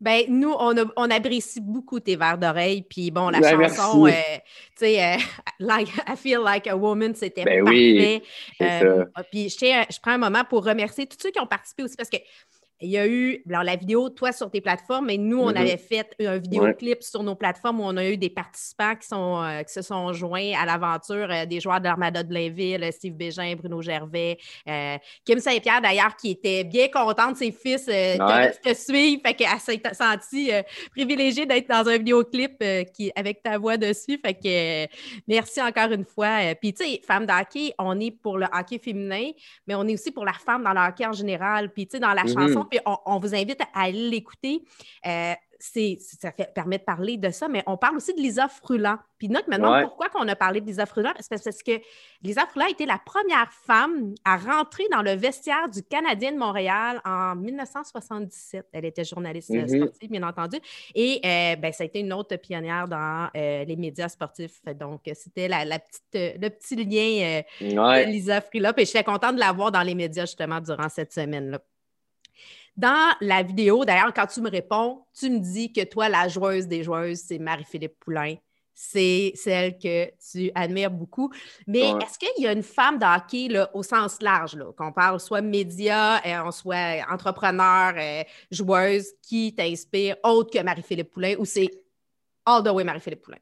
Ben, 0.00 0.24
nous, 0.28 0.54
on, 0.58 0.74
on, 0.96 1.10
apprécie 1.10 1.60
beaucoup 1.60 2.00
tes 2.00 2.16
verres 2.16 2.38
d'oreille. 2.38 2.82
Puis 2.88 3.10
bon, 3.10 3.28
la 3.28 3.42
chanson, 3.42 4.06
euh, 4.06 4.10
tu 4.10 4.86
sais, 4.86 5.04
euh, 5.04 5.16
like, 5.60 5.88
I 6.08 6.16
feel 6.16 6.40
like 6.42 6.66
a 6.66 6.74
woman, 6.74 7.14
c'était 7.14 7.44
ben 7.44 7.64
parfait. 7.64 8.22
Euh, 8.62 9.04
puis 9.30 9.50
je, 9.50 9.58
je 9.58 10.00
prends 10.00 10.12
un 10.12 10.18
moment 10.18 10.44
pour 10.48 10.64
remercier 10.64 11.06
tous 11.06 11.18
ceux 11.20 11.30
qui 11.30 11.38
ont 11.38 11.46
participé 11.46 11.82
aussi 11.82 11.96
parce 11.96 12.08
que 12.08 12.16
il 12.82 12.90
y 12.90 12.98
a 12.98 13.06
eu 13.06 13.42
alors, 13.48 13.62
la 13.62 13.76
vidéo, 13.76 14.08
toi, 14.08 14.32
sur 14.32 14.50
tes 14.50 14.60
plateformes, 14.62 15.06
mais 15.06 15.18
nous, 15.18 15.38
on 15.38 15.50
mm-hmm. 15.50 15.56
avait 15.56 15.76
fait 15.76 16.14
un 16.20 16.38
vidéoclip 16.38 17.02
sur 17.02 17.22
nos 17.22 17.34
plateformes 17.34 17.80
où 17.80 17.84
on 17.84 17.96
a 17.96 18.06
eu 18.06 18.16
des 18.16 18.30
participants 18.30 18.94
qui, 18.96 19.06
sont, 19.06 19.42
euh, 19.42 19.62
qui 19.62 19.72
se 19.72 19.82
sont 19.82 20.12
joints 20.14 20.52
à 20.58 20.64
l'aventure, 20.64 21.28
euh, 21.30 21.44
des 21.44 21.60
joueurs 21.60 21.80
de 21.80 21.84
l'Armada 21.84 22.22
de 22.22 22.28
Blainville, 22.28 22.88
Steve 22.92 23.14
Bégin, 23.14 23.54
Bruno 23.54 23.82
Gervais, 23.82 24.38
euh, 24.66 24.96
Kim 25.26 25.38
Saint-Pierre, 25.40 25.82
d'ailleurs, 25.82 26.16
qui 26.16 26.30
était 26.30 26.64
bien 26.64 26.88
contente 26.88 27.34
de 27.34 27.38
ses 27.38 27.52
fils 27.52 27.86
de 27.86 28.62
te 28.62 28.74
suivre, 28.74 29.20
fait 29.26 29.34
qu'elle 29.34 29.60
s'est 29.60 29.82
sentie 29.92 30.50
privilégiée 30.90 31.44
d'être 31.44 31.68
dans 31.68 31.86
un 31.86 31.98
vidéoclip 31.98 32.64
qui, 32.94 33.12
avec 33.14 33.42
ta 33.42 33.58
voix 33.58 33.76
dessus, 33.76 34.18
fait 34.24 34.34
que 34.34 34.90
merci 35.28 35.60
encore 35.60 35.92
une 35.92 36.04
fois. 36.04 36.54
Puis, 36.60 36.72
tu 36.72 36.84
sais, 36.84 37.00
femme 37.06 37.26
d'hockey, 37.26 37.74
on 37.78 37.98
est 38.00 38.10
pour 38.10 38.38
le 38.38 38.46
hockey 38.52 38.78
féminin, 38.78 39.30
mais 39.66 39.74
on 39.74 39.86
est 39.86 39.94
aussi 39.94 40.10
pour 40.10 40.24
la 40.24 40.32
femme 40.32 40.64
dans 40.64 40.72
le 40.72 40.80
hockey 40.80 41.06
en 41.06 41.12
général. 41.12 41.70
Puis, 41.72 41.86
tu 41.86 41.92
sais, 41.92 42.00
dans 42.00 42.14
la 42.14 42.22
mm-hmm. 42.22 42.48
chanson, 42.48 42.64
puis 42.70 42.80
on, 42.86 43.18
vous 43.18 43.34
invite 43.34 43.60
à 43.60 43.82
aller 43.82 44.10
l'écouter. 44.10 44.62
Euh, 45.06 45.34
ça 45.60 46.32
fait, 46.32 46.52
permet 46.54 46.78
de 46.78 46.84
parler 46.84 47.16
de 47.18 47.30
ça, 47.30 47.48
mais 47.48 47.62
on 47.66 47.76
parle 47.76 47.96
aussi 47.96 48.14
de 48.14 48.20
Lisa 48.20 48.48
Fruland. 48.48 48.96
Puis 49.18 49.28
note 49.28 49.46
maintenant 49.48 49.82
pourquoi 49.82 50.08
qu'on 50.08 50.26
a 50.26 50.34
parlé 50.34 50.62
de 50.62 50.66
Lisa 50.66 50.86
Fruland. 50.86 51.12
C'est 51.20 51.42
parce 51.42 51.62
que 51.62 51.72
Lisa 52.22 52.46
Fruland 52.46 52.66
a 52.66 52.70
été 52.70 52.86
la 52.86 52.98
première 52.98 53.52
femme 53.52 54.14
à 54.24 54.38
rentrer 54.38 54.84
dans 54.90 55.02
le 55.02 55.12
vestiaire 55.12 55.68
du 55.68 55.82
Canadien 55.82 56.32
de 56.32 56.38
Montréal 56.38 57.00
en 57.04 57.36
1977. 57.36 58.68
Elle 58.72 58.86
était 58.86 59.04
journaliste 59.04 59.50
mm-hmm. 59.50 59.82
sportive, 59.82 60.10
bien 60.10 60.22
entendu. 60.22 60.58
Et 60.94 61.20
euh, 61.24 61.56
ben, 61.56 61.72
ça 61.72 61.84
a 61.84 61.86
été 61.86 62.00
une 62.00 62.14
autre 62.14 62.36
pionnière 62.36 62.88
dans 62.88 63.28
euh, 63.36 63.64
les 63.64 63.76
médias 63.76 64.08
sportifs. 64.08 64.62
Donc, 64.78 65.02
c'était 65.12 65.48
la, 65.48 65.78
petite, 65.78 66.40
le 66.40 66.48
petit 66.48 66.76
lien 66.76 67.42
de 67.60 68.06
Lisa 68.06 68.40
Fruland. 68.40 68.72
Et 68.78 68.84
je 68.86 68.90
suis 68.90 69.04
contente 69.04 69.34
de 69.34 69.40
la 69.40 69.52
voir 69.52 69.70
dans 69.70 69.82
les 69.82 69.94
médias 69.94 70.24
justement 70.24 70.60
durant 70.60 70.88
cette 70.88 71.12
semaine-là. 71.12 71.60
Dans 72.80 73.14
la 73.20 73.42
vidéo, 73.42 73.84
d'ailleurs, 73.84 74.14
quand 74.14 74.26
tu 74.26 74.40
me 74.40 74.48
réponds, 74.48 75.04
tu 75.12 75.28
me 75.28 75.38
dis 75.38 75.70
que 75.70 75.84
toi, 75.84 76.08
la 76.08 76.28
joueuse 76.28 76.66
des 76.66 76.82
joueuses, 76.82 77.18
c'est 77.18 77.38
Marie-Philippe 77.38 77.98
Poulain. 78.00 78.36
C'est 78.72 79.32
celle 79.34 79.76
que 79.76 80.10
tu 80.32 80.50
admires 80.54 80.90
beaucoup. 80.90 81.30
Mais 81.66 81.90
est-ce 81.90 82.18
qu'il 82.18 82.42
y 82.42 82.46
a 82.46 82.52
une 82.52 82.62
femme 82.62 82.98
de 82.98 83.04
hockey 83.04 83.48
là, 83.48 83.68
au 83.74 83.82
sens 83.82 84.22
large, 84.22 84.56
qu'on 84.78 84.92
parle 84.92 85.20
soit 85.20 85.42
média, 85.42 86.22
euh, 86.24 86.50
soit 86.52 87.04
entrepreneur, 87.10 87.92
euh, 87.98 88.24
joueuse, 88.50 89.08
qui 89.20 89.54
t'inspire 89.54 90.16
autre 90.24 90.50
que 90.50 90.64
Marie-Philippe 90.64 91.10
Poulain 91.10 91.34
ou 91.38 91.44
c'est 91.44 91.68
all 92.46 92.62
the 92.62 92.68
way 92.68 92.82
Marie-Philippe 92.82 93.20
Poulain? 93.20 93.40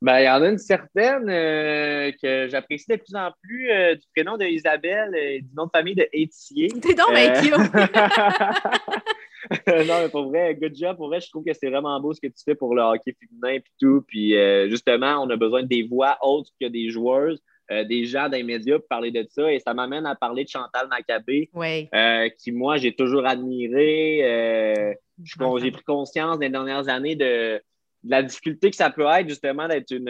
Ben, 0.00 0.20
il 0.20 0.24
y 0.26 0.28
en 0.28 0.42
a 0.42 0.48
une 0.48 0.58
certaine 0.58 1.28
euh, 1.28 2.12
que 2.22 2.46
j'apprécie 2.48 2.86
de 2.88 2.96
plus 2.96 3.16
en 3.16 3.32
plus 3.42 3.68
euh, 3.70 3.96
du 3.96 4.06
prénom 4.14 4.36
de 4.36 4.44
Isabelle 4.44 5.12
et 5.16 5.40
du 5.40 5.52
nom 5.56 5.64
de 5.66 5.70
famille 5.74 5.96
de 5.96 6.08
Etier. 6.14 6.68
T'es 6.82 6.94
donc 6.94 7.10
euh... 7.10 7.64
non, 9.84 10.00
mais 10.02 10.08
pour 10.08 10.28
vrai, 10.28 10.54
good 10.54 10.76
job. 10.76 10.96
Pour 10.96 11.08
vrai, 11.08 11.20
je 11.20 11.28
trouve 11.28 11.44
que 11.44 11.52
c'est 11.52 11.68
vraiment 11.68 11.98
beau 12.00 12.14
ce 12.14 12.20
que 12.20 12.28
tu 12.28 12.44
fais 12.44 12.54
pour 12.54 12.76
le 12.76 12.82
hockey 12.82 13.16
féminin 13.18 13.56
et 13.56 13.64
tout. 13.80 14.04
Puis 14.06 14.36
euh, 14.36 14.68
justement, 14.70 15.20
on 15.24 15.30
a 15.30 15.36
besoin 15.36 15.64
des 15.64 15.82
voix 15.82 16.16
autres 16.22 16.50
que 16.60 16.68
des 16.68 16.90
joueuses. 16.90 17.42
des 17.68 18.04
gens 18.04 18.28
dans 18.28 18.36
les 18.36 18.44
médias 18.44 18.78
pour 18.78 18.86
parler 18.86 19.10
de 19.10 19.26
ça. 19.28 19.52
Et 19.52 19.58
ça 19.58 19.74
m'amène 19.74 20.06
à 20.06 20.14
parler 20.14 20.44
de 20.44 20.48
Chantal 20.48 20.86
Macabé, 20.88 21.50
qui, 22.38 22.52
moi, 22.52 22.76
j'ai 22.76 22.94
toujours 22.94 23.26
admiré. 23.26 24.96
j'ai 25.24 25.70
pris 25.72 25.84
conscience 25.84 26.38
des 26.38 26.50
dernières 26.50 26.88
années 26.88 27.16
de, 27.16 27.60
la 28.04 28.22
difficulté 28.22 28.70
que 28.70 28.76
ça 28.76 28.90
peut 28.90 29.06
être 29.06 29.28
justement 29.28 29.66
d'être 29.66 29.90
une, 29.90 30.04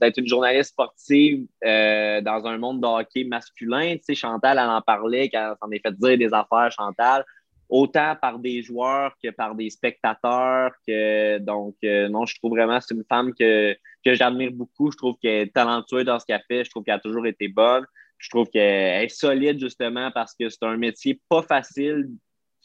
d'être 0.00 0.18
une 0.18 0.26
journaliste 0.26 0.70
sportive 0.70 1.46
euh, 1.64 2.20
dans 2.20 2.44
un 2.46 2.58
monde 2.58 2.80
de 2.80 2.86
hockey 2.86 3.24
masculin. 3.24 3.96
Tu 3.96 4.02
sais, 4.02 4.14
Chantal, 4.14 4.58
elle 4.58 4.68
en 4.68 4.82
parlait 4.82 5.28
quand 5.28 5.54
s'en 5.60 5.70
est 5.70 5.80
fait 5.80 5.96
dire 5.96 6.18
des 6.18 6.34
affaires, 6.34 6.72
Chantal, 6.72 7.24
autant 7.68 8.16
par 8.20 8.38
des 8.38 8.62
joueurs 8.62 9.14
que 9.22 9.30
par 9.30 9.54
des 9.54 9.70
spectateurs. 9.70 10.72
Que, 10.86 11.38
donc, 11.38 11.76
euh, 11.84 12.08
non, 12.08 12.26
je 12.26 12.36
trouve 12.36 12.52
vraiment 12.52 12.80
c'est 12.80 12.94
une 12.94 13.04
femme 13.08 13.32
que, 13.32 13.74
que 14.04 14.14
j'admire 14.14 14.50
beaucoup. 14.52 14.90
Je 14.90 14.96
trouve 14.96 15.16
qu'elle 15.22 15.48
est 15.48 15.54
talentueuse 15.54 16.04
dans 16.04 16.18
ce 16.18 16.26
qu'elle 16.26 16.42
fait. 16.48 16.64
Je 16.64 16.70
trouve 16.70 16.82
qu'elle 16.82 16.94
a 16.94 17.00
toujours 17.00 17.26
été 17.26 17.46
bonne. 17.48 17.84
Je 18.18 18.28
trouve 18.28 18.48
qu'elle 18.48 19.04
est 19.04 19.08
solide 19.08 19.60
justement 19.60 20.10
parce 20.10 20.34
que 20.34 20.48
c'est 20.48 20.64
un 20.64 20.76
métier 20.76 21.20
pas 21.28 21.42
facile 21.42 22.08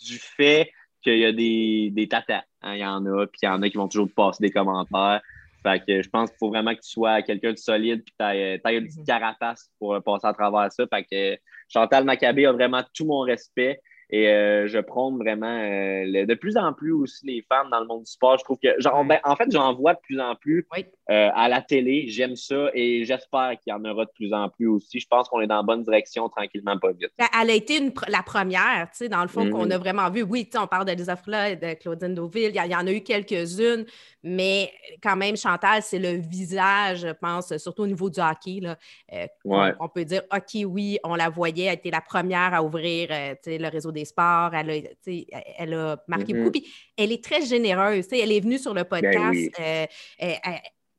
du 0.03 0.17
fait 0.17 0.71
qu'il 1.03 1.17
y 1.19 1.25
a 1.25 1.31
des, 1.31 1.89
des 1.91 2.07
tatas. 2.07 2.43
Hein, 2.61 2.75
il 2.75 2.79
y 2.79 2.85
en 2.85 3.05
a, 3.05 3.25
puis 3.25 3.39
il 3.43 3.45
y 3.45 3.49
en 3.49 3.61
a 3.61 3.69
qui 3.69 3.77
vont 3.77 3.87
toujours 3.87 4.07
te 4.07 4.13
passer 4.13 4.41
des 4.41 4.51
commentaires. 4.51 5.21
Fait 5.63 5.83
que 5.85 6.01
je 6.01 6.09
pense 6.09 6.29
qu'il 6.29 6.37
faut 6.37 6.49
vraiment 6.49 6.73
que 6.73 6.79
tu 6.79 6.89
sois 6.89 7.21
quelqu'un 7.21 7.51
de 7.51 7.57
solide 7.57 8.03
puis 8.03 8.13
tu 8.17 8.25
aies, 8.25 8.61
une 8.65 8.85
petite 8.85 8.99
mhm. 8.99 9.05
carapace 9.05 9.69
pour 9.77 10.01
passer 10.03 10.27
à 10.27 10.33
travers 10.33 10.71
ça. 10.71 10.85
Fait 10.87 11.03
que 11.03 11.41
Chantal 11.67 12.05
Maccabé 12.05 12.45
a 12.45 12.51
vraiment 12.51 12.81
tout 12.93 13.05
mon 13.05 13.21
respect. 13.21 13.81
Et 14.11 14.27
euh, 14.27 14.67
je 14.67 14.79
prône 14.79 15.19
vraiment 15.19 15.55
euh, 15.55 16.25
de 16.25 16.33
plus 16.33 16.57
en 16.57 16.73
plus 16.73 16.91
aussi 16.91 17.27
les 17.27 17.45
femmes 17.47 17.69
dans 17.69 17.79
le 17.79 17.85
monde 17.85 18.03
du 18.03 18.11
sport. 18.11 18.39
Je 18.39 18.43
trouve 18.43 18.57
que, 18.57 18.69
genre, 18.79 19.05
ben, 19.05 19.19
en 19.23 19.35
fait, 19.35 19.51
j'en 19.51 19.75
vois 19.75 19.93
de 19.93 19.99
plus 19.99 20.19
en 20.19 20.35
plus 20.35 20.67
euh, 21.11 21.29
à 21.35 21.47
la 21.47 21.61
télé. 21.61 22.05
J'aime 22.07 22.35
ça 22.35 22.69
et 22.73 23.05
j'espère 23.05 23.51
qu'il 23.61 23.71
y 23.71 23.73
en 23.73 23.85
aura 23.85 24.05
de 24.05 24.11
plus 24.15 24.33
en 24.33 24.49
plus 24.49 24.65
aussi. 24.65 24.99
Je 24.99 25.07
pense 25.07 25.29
qu'on 25.29 25.41
est 25.41 25.47
dans 25.47 25.57
la 25.57 25.63
bonne 25.63 25.83
direction 25.83 26.27
tranquillement, 26.27 26.79
pas 26.79 26.91
vite. 26.91 27.11
Elle 27.39 27.51
a 27.51 27.53
été 27.53 27.93
la 28.07 28.23
première, 28.23 28.89
tu 28.91 28.97
sais, 28.97 29.09
dans 29.09 29.21
le 29.21 29.27
fond, 29.27 29.47
qu'on 29.51 29.67
mm-hmm. 29.67 29.73
a 29.73 29.77
vraiment 29.77 30.09
vu. 30.09 30.23
Oui, 30.23 30.45
tu 30.45 30.53
sais, 30.53 30.57
on 30.57 30.67
parle 30.67 30.85
de 30.85 30.93
Lisa 30.93 31.15
et 31.47 31.55
de 31.55 31.73
Claudine 31.75 32.15
Deauville. 32.15 32.51
Il 32.55 32.71
y, 32.71 32.75
en 32.75 32.87
a 32.87 32.91
eu 32.91 33.01
quelques-unes, 33.01 33.85
mais 34.23 34.71
quand 35.03 35.15
même, 35.15 35.37
Chantal, 35.37 35.83
c'est 35.83 35.99
le 35.99 36.13
visage, 36.13 37.01
je 37.01 37.11
pense, 37.11 37.55
surtout 37.57 37.83
au 37.83 37.87
niveau 37.87 38.09
du 38.09 38.19
hockey. 38.19 38.59
Là, 38.59 38.77
on, 39.45 39.87
peut 39.87 40.05
dire, 40.05 40.23
OK, 40.33 40.63
oui, 40.65 40.97
on 41.03 41.13
la 41.13 41.29
voyait, 41.29 41.65
elle 41.65 41.75
était 41.75 41.91
la 41.91 42.01
première 42.01 42.55
à 42.55 42.63
ouvrir 42.63 43.09
le 43.11 43.69
réseau 43.69 43.91
des 43.91 43.98
sports. 44.05 44.51
Elle 44.53 44.69
a, 44.69 45.41
elle 45.57 45.73
a 45.73 46.03
marqué 46.07 46.33
beaucoup. 46.33 46.49
Mm-hmm. 46.49 46.51
Puis 46.51 46.73
elle 46.97 47.11
est 47.11 47.23
très 47.23 47.45
généreuse. 47.45 48.07
Elle 48.11 48.31
est 48.31 48.39
venue 48.39 48.57
sur 48.57 48.73
le 48.73 48.83
ben 48.83 49.01
podcast. 49.01 49.51
Euh, 49.59 49.85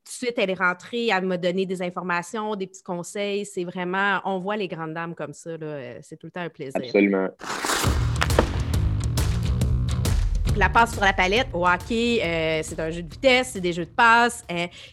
tout 0.05 0.27
de 0.27 0.27
suite, 0.27 0.39
elle 0.39 0.51
est 0.51 0.55
rentrée, 0.55 1.09
elle 1.09 1.25
m'a 1.25 1.37
donné 1.37 1.67
des 1.67 1.83
informations, 1.83 2.57
des 2.57 2.67
petits 2.67 2.83
conseils. 2.83 3.47
C'est 3.47 3.65
vraiment, 3.65 4.21
on 4.25 4.41
voit 4.41 4.57
les 4.57 4.67
grandes 4.67 4.95
dames 4.95 5.15
comme 5.15 5.33
ça. 5.33 5.51
Euh, 5.51 5.99
c'est 6.03 6.17
tout 6.17 6.27
le 6.27 6.33
temps 6.33 6.41
un 6.41 6.49
plaisir. 6.49 6.73
Absolument. 6.75 7.29
La 10.57 10.69
passe 10.69 10.95
sur 10.95 11.03
la 11.03 11.13
palette, 11.13 11.47
au 11.55 11.65
hockey, 11.65 12.21
euh, 12.23 12.61
c'est 12.65 12.81
un 12.81 12.91
jeu 12.91 13.03
de 13.03 13.13
vitesse, 13.13 13.51
c'est 13.53 13.61
des 13.61 13.73
jeux 13.73 13.85
de 13.85 13.91
passe. 13.91 14.45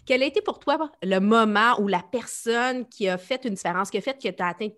quel 0.06 0.22
a 0.22 0.26
été 0.26 0.40
pour 0.40 0.60
toi 0.60 0.92
le 1.02 1.20
moment 1.20 1.82
où 1.82 1.88
la 1.88 2.04
personne 2.12 2.88
qui 2.88 3.10
a 3.10 3.18
fait 3.18 3.44
une 3.44 3.56
différence, 3.56 3.90
qui 3.90 3.98
a 3.98 4.02
fait 4.02 4.14
que 4.14 4.30
tu 4.30 4.44
as 4.44 4.48
atteint 4.48 4.70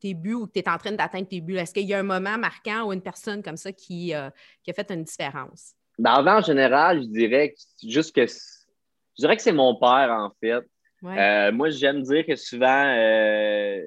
tes 0.00 0.14
buts 0.14 0.34
ou 0.34 0.46
que 0.46 0.52
tu 0.52 0.58
es 0.60 0.68
en 0.68 0.78
train 0.78 0.92
d'atteindre 0.92 1.28
tes 1.28 1.40
buts? 1.40 1.56
Est-ce 1.56 1.72
qu'il 1.72 1.86
y 1.86 1.94
a 1.94 1.98
un 1.98 2.04
moment 2.04 2.38
marquant 2.38 2.86
ou 2.86 2.92
une 2.92 3.02
personne 3.02 3.42
comme 3.42 3.56
ça 3.56 3.72
qui, 3.72 4.14
euh, 4.14 4.30
qui 4.62 4.70
a 4.70 4.74
fait 4.74 4.90
une 4.90 5.04
différence? 5.04 5.74
Dans 5.98 6.20
la 6.20 6.38
en 6.38 6.40
général, 6.42 7.02
je 7.02 7.08
dirais 7.08 7.50
que, 7.50 7.88
juste 7.88 8.14
que 8.14 8.26
je 8.26 9.22
dirais 9.22 9.36
que 9.36 9.42
c'est 9.42 9.52
mon 9.52 9.74
père, 9.76 10.10
en 10.10 10.30
fait. 10.40 10.64
Euh, 11.04 11.52
moi, 11.52 11.70
j'aime 11.70 12.02
dire 12.02 12.26
que 12.26 12.36
souvent, 12.36 12.84
euh, 12.86 13.80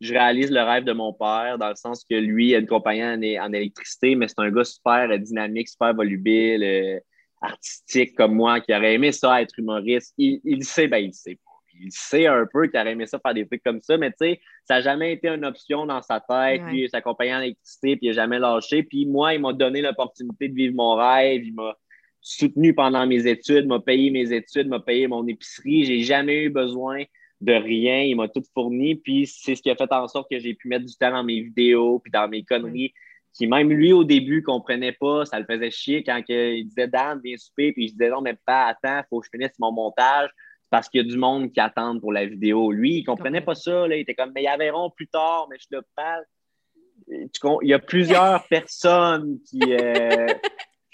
je 0.00 0.12
réalise 0.12 0.50
le 0.50 0.62
rêve 0.62 0.84
de 0.84 0.92
mon 0.92 1.12
père, 1.12 1.58
dans 1.58 1.68
le 1.68 1.76
sens 1.76 2.04
que 2.08 2.14
lui 2.14 2.54
a 2.54 2.58
une 2.58 2.66
compagnie 2.66 3.38
en, 3.38 3.52
électricité, 3.52 4.14
mais 4.16 4.26
c'est 4.26 4.40
un 4.40 4.50
gars 4.50 4.64
super 4.64 5.18
dynamique, 5.18 5.68
super 5.68 5.94
volubile, 5.94 7.00
artistique 7.40 8.16
comme 8.16 8.34
moi, 8.34 8.60
qui 8.60 8.74
aurait 8.74 8.94
aimé 8.94 9.12
ça, 9.12 9.42
être 9.42 9.58
humoriste. 9.58 10.14
Il, 10.16 10.40
il 10.44 10.64
sait, 10.64 10.88
ben 10.88 10.98
il 10.98 11.12
sait 11.12 11.38
il 11.82 11.92
sait 11.92 12.26
un 12.26 12.46
peu 12.50 12.66
qu'il 12.66 12.78
aurait 12.78 12.92
aimé 12.92 13.06
ça 13.06 13.18
faire 13.18 13.34
des 13.34 13.46
trucs 13.46 13.62
comme 13.62 13.80
ça, 13.80 13.96
mais 13.98 14.10
tu 14.10 14.18
sais, 14.20 14.40
ça 14.64 14.74
n'a 14.74 14.80
jamais 14.80 15.12
été 15.12 15.28
une 15.28 15.44
option 15.44 15.86
dans 15.86 16.02
sa 16.02 16.20
tête. 16.20 16.62
Lui, 16.70 16.88
sa 16.88 17.00
compagnie 17.00 17.34
en 17.34 17.40
électricité, 17.40 17.96
puis 17.96 18.06
il 18.06 18.10
n'a 18.10 18.14
jamais 18.14 18.38
lâché. 18.38 18.82
Puis 18.82 19.06
moi, 19.06 19.34
il 19.34 19.40
m'a 19.40 19.52
donné 19.52 19.82
l'opportunité 19.82 20.48
de 20.48 20.54
vivre 20.54 20.74
mon 20.74 20.94
rêve. 20.94 21.44
Il 21.44 21.54
m'a 21.54 21.76
soutenu 22.20 22.74
pendant 22.74 23.06
mes 23.06 23.26
études, 23.26 23.66
m'a 23.66 23.80
payé 23.80 24.10
mes 24.10 24.32
études, 24.32 24.68
m'a 24.68 24.80
payé 24.80 25.08
mon 25.08 25.26
épicerie. 25.26 25.84
J'ai 25.84 26.00
jamais 26.00 26.44
eu 26.44 26.50
besoin 26.50 27.02
de 27.40 27.52
rien. 27.52 28.02
Il 28.02 28.16
m'a 28.16 28.28
tout 28.28 28.44
fourni. 28.54 28.94
Puis 28.94 29.26
c'est 29.26 29.56
ce 29.56 29.62
qui 29.62 29.70
a 29.70 29.76
fait 29.76 29.92
en 29.92 30.06
sorte 30.08 30.30
que 30.30 30.38
j'ai 30.38 30.54
pu 30.54 30.68
mettre 30.68 30.86
du 30.86 30.94
temps 30.94 31.10
dans 31.10 31.24
mes 31.24 31.40
vidéos, 31.40 31.98
puis 31.98 32.12
dans 32.12 32.28
mes 32.28 32.44
conneries. 32.44 32.92
Qui 33.34 33.46
même 33.46 33.70
lui, 33.70 33.94
au 33.94 34.04
début, 34.04 34.42
comprenait 34.42 34.92
pas, 34.92 35.24
ça 35.24 35.40
le 35.40 35.46
faisait 35.46 35.70
chier 35.70 36.04
quand 36.04 36.20
il 36.28 36.66
disait 36.66 36.86
Dan, 36.86 37.18
viens 37.24 37.38
souper, 37.38 37.72
puis 37.72 37.88
je 37.88 37.92
disais 37.92 38.10
non, 38.10 38.20
mais 38.20 38.36
pas, 38.44 38.66
attends, 38.66 38.98
il 38.98 39.04
faut 39.08 39.20
que 39.20 39.26
je 39.26 39.30
finisse 39.30 39.58
mon 39.58 39.72
montage 39.72 40.28
parce 40.72 40.88
qu'il 40.88 41.02
y 41.02 41.04
a 41.04 41.08
du 41.08 41.18
monde 41.18 41.52
qui 41.52 41.60
attend 41.60 42.00
pour 42.00 42.12
la 42.12 42.26
vidéo. 42.26 42.72
Lui, 42.72 42.98
il 42.98 43.04
comprenait 43.04 43.42
pas 43.42 43.54
ça. 43.54 43.86
Là. 43.86 43.96
Il 43.96 44.00
était 44.00 44.14
comme, 44.14 44.32
mais 44.34 44.42
ils 44.42 44.58
verront 44.58 44.90
plus 44.90 45.06
tard, 45.06 45.46
mais 45.50 45.56
je 45.60 45.76
te 45.76 45.82
parle. 45.94 46.24
Il 47.08 47.68
y 47.68 47.74
a 47.74 47.78
plusieurs 47.78 48.44
personnes 48.48 49.38
qui. 49.48 49.60
Euh, 49.62 50.26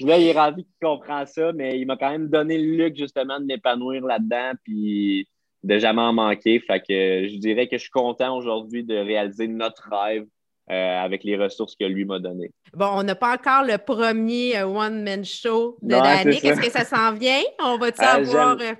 Là, 0.00 0.16
il 0.16 0.28
est 0.28 0.32
ravi 0.32 0.64
qu'il 0.64 0.74
comprend 0.80 1.26
ça, 1.26 1.52
mais 1.52 1.78
il 1.78 1.86
m'a 1.86 1.96
quand 1.96 2.10
même 2.10 2.28
donné 2.28 2.56
le 2.56 2.84
luxe 2.84 2.98
justement 2.98 3.40
de 3.40 3.44
m'épanouir 3.44 4.04
là-dedans 4.04 4.52
puis 4.62 5.28
de 5.64 5.78
jamais 5.78 6.02
en 6.02 6.12
manquer. 6.12 6.60
Fait 6.60 6.78
que 6.78 7.28
je 7.28 7.36
dirais 7.36 7.66
que 7.66 7.76
je 7.76 7.82
suis 7.82 7.90
content 7.90 8.36
aujourd'hui 8.36 8.84
de 8.84 8.94
réaliser 8.94 9.48
notre 9.48 9.88
rêve 9.90 10.24
euh, 10.70 10.98
avec 10.98 11.24
les 11.24 11.36
ressources 11.36 11.74
que 11.74 11.84
lui 11.84 12.04
m'a 12.04 12.20
données. 12.20 12.52
Bon, 12.74 12.90
on 12.92 13.02
n'a 13.02 13.16
pas 13.16 13.34
encore 13.34 13.64
le 13.64 13.76
premier 13.76 14.56
euh, 14.58 14.66
one-man 14.66 15.24
show 15.24 15.78
de 15.82 15.94
l'année. 15.94 16.36
Est-ce 16.46 16.60
que 16.60 16.70
ça 16.70 16.84
s'en 16.84 17.14
vient? 17.14 17.42
On 17.60 17.76
va-tu 17.76 18.00
euh, 18.00 18.74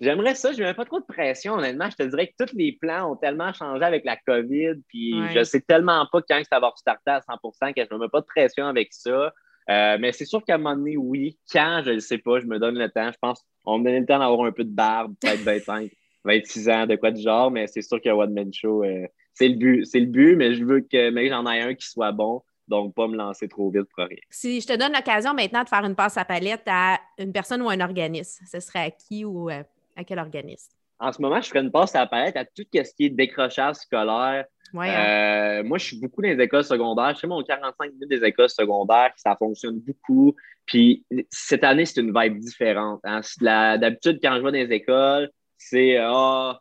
J'aimerais 0.00 0.34
ça, 0.34 0.52
je 0.52 0.62
n'ai 0.62 0.74
pas 0.74 0.84
trop 0.84 1.00
de 1.00 1.04
pression, 1.04 1.54
honnêtement. 1.54 1.88
Je 1.90 1.96
te 1.96 2.02
dirais 2.02 2.28
que 2.28 2.44
tous 2.44 2.54
les 2.54 2.72
plans 2.72 3.12
ont 3.12 3.16
tellement 3.16 3.52
changé 3.52 3.84
avec 3.84 4.04
la 4.04 4.16
COVID, 4.16 4.74
puis 4.88 5.14
je 5.32 5.38
ne 5.38 5.44
sais 5.44 5.60
tellement 5.60 6.06
pas 6.10 6.20
quand 6.28 6.40
ça 6.50 6.60
va 6.60 6.70
restarter 6.70 7.10
à 7.10 7.20
100% 7.20 7.74
que 7.74 7.82
je 7.82 7.94
ne 7.94 7.98
me 7.98 8.04
mets 8.04 8.10
pas 8.10 8.20
de 8.20 8.26
pression 8.26 8.66
avec 8.66 8.88
ça. 8.92 9.32
Euh, 9.68 9.96
mais 10.00 10.12
c'est 10.12 10.24
sûr 10.24 10.44
qu'à 10.44 10.54
un 10.54 10.58
moment 10.58 10.76
donné, 10.76 10.96
oui. 10.96 11.38
Quand, 11.52 11.82
je 11.84 11.92
ne 11.92 11.98
sais 11.98 12.18
pas, 12.18 12.40
je 12.40 12.46
me 12.46 12.58
donne 12.58 12.78
le 12.78 12.88
temps. 12.88 13.10
Je 13.10 13.18
pense 13.20 13.44
qu'on 13.64 13.78
me 13.78 13.84
donne 13.84 14.00
le 14.00 14.06
temps 14.06 14.18
d'avoir 14.18 14.46
un 14.46 14.52
peu 14.52 14.64
de 14.64 14.74
barbe, 14.74 15.14
peut-être 15.20 15.40
25, 15.44 15.90
26 16.24 16.68
ans, 16.68 16.86
de 16.86 16.96
quoi 16.96 17.10
de 17.10 17.20
genre, 17.20 17.50
mais 17.50 17.66
c'est 17.66 17.82
sûr 17.82 18.00
qu'un 18.00 18.14
One 18.14 18.32
Man 18.32 18.52
Show, 18.52 18.84
euh, 18.84 19.06
c'est 19.34 19.48
le 19.48 19.56
but. 19.56 19.84
C'est 19.84 20.00
le 20.00 20.06
but, 20.06 20.36
mais 20.36 20.54
je 20.54 20.64
veux 20.64 20.80
que 20.80 21.10
mais 21.10 21.28
j'en 21.28 21.50
ai 21.50 21.60
un 21.60 21.74
qui 21.74 21.88
soit 21.88 22.12
bon. 22.12 22.42
Donc, 22.68 22.94
pas 22.94 23.06
me 23.06 23.16
lancer 23.16 23.46
trop 23.46 23.70
vite 23.70 23.86
pour 23.94 24.06
rien. 24.06 24.18
Si 24.28 24.60
je 24.60 24.66
te 24.66 24.76
donne 24.76 24.92
l'occasion 24.92 25.34
maintenant 25.34 25.62
de 25.62 25.68
faire 25.68 25.84
une 25.84 25.94
passe 25.94 26.16
à 26.16 26.24
palette 26.24 26.64
à 26.66 26.98
une 27.16 27.32
personne 27.32 27.62
ou 27.62 27.68
un 27.68 27.80
organisme, 27.80 28.44
ce 28.44 28.58
serait 28.58 28.86
à 28.86 28.90
qui 28.90 29.24
ou 29.24 29.48
euh, 29.50 29.62
à 29.96 30.04
quel 30.04 30.18
organisme? 30.18 30.72
En 30.98 31.12
ce 31.12 31.20
moment, 31.20 31.40
je 31.40 31.48
ferais 31.48 31.60
une 31.60 31.72
passe 31.72 31.94
à 31.94 32.06
palette 32.06 32.36
à 32.36 32.44
tout 32.44 32.64
ce 32.72 32.94
qui 32.94 33.04
est 33.04 33.10
décrochage 33.10 33.76
scolaire, 33.76 34.46
Hein. 34.74 35.60
Euh, 35.60 35.64
moi, 35.64 35.78
je 35.78 35.86
suis 35.86 36.00
beaucoup 36.00 36.22
dans 36.22 36.28
les 36.28 36.42
écoles 36.42 36.64
secondaires. 36.64 37.14
Je 37.14 37.20
fais 37.20 37.26
mon 37.26 37.42
45 37.42 37.92
minutes 37.92 38.08
des 38.08 38.24
écoles 38.24 38.50
secondaires, 38.50 39.12
ça 39.16 39.36
fonctionne 39.36 39.80
beaucoup. 39.80 40.34
Puis 40.66 41.04
cette 41.30 41.64
année, 41.64 41.84
c'est 41.84 42.00
une 42.00 42.12
vibe 42.18 42.38
différente. 42.38 43.00
Hein. 43.04 43.20
D'habitude, 43.40 44.18
quand 44.22 44.36
je 44.36 44.42
vais 44.42 44.52
dans 44.52 44.68
les 44.68 44.74
écoles, 44.74 45.30
c'est 45.56 45.96
ah, 45.98 46.60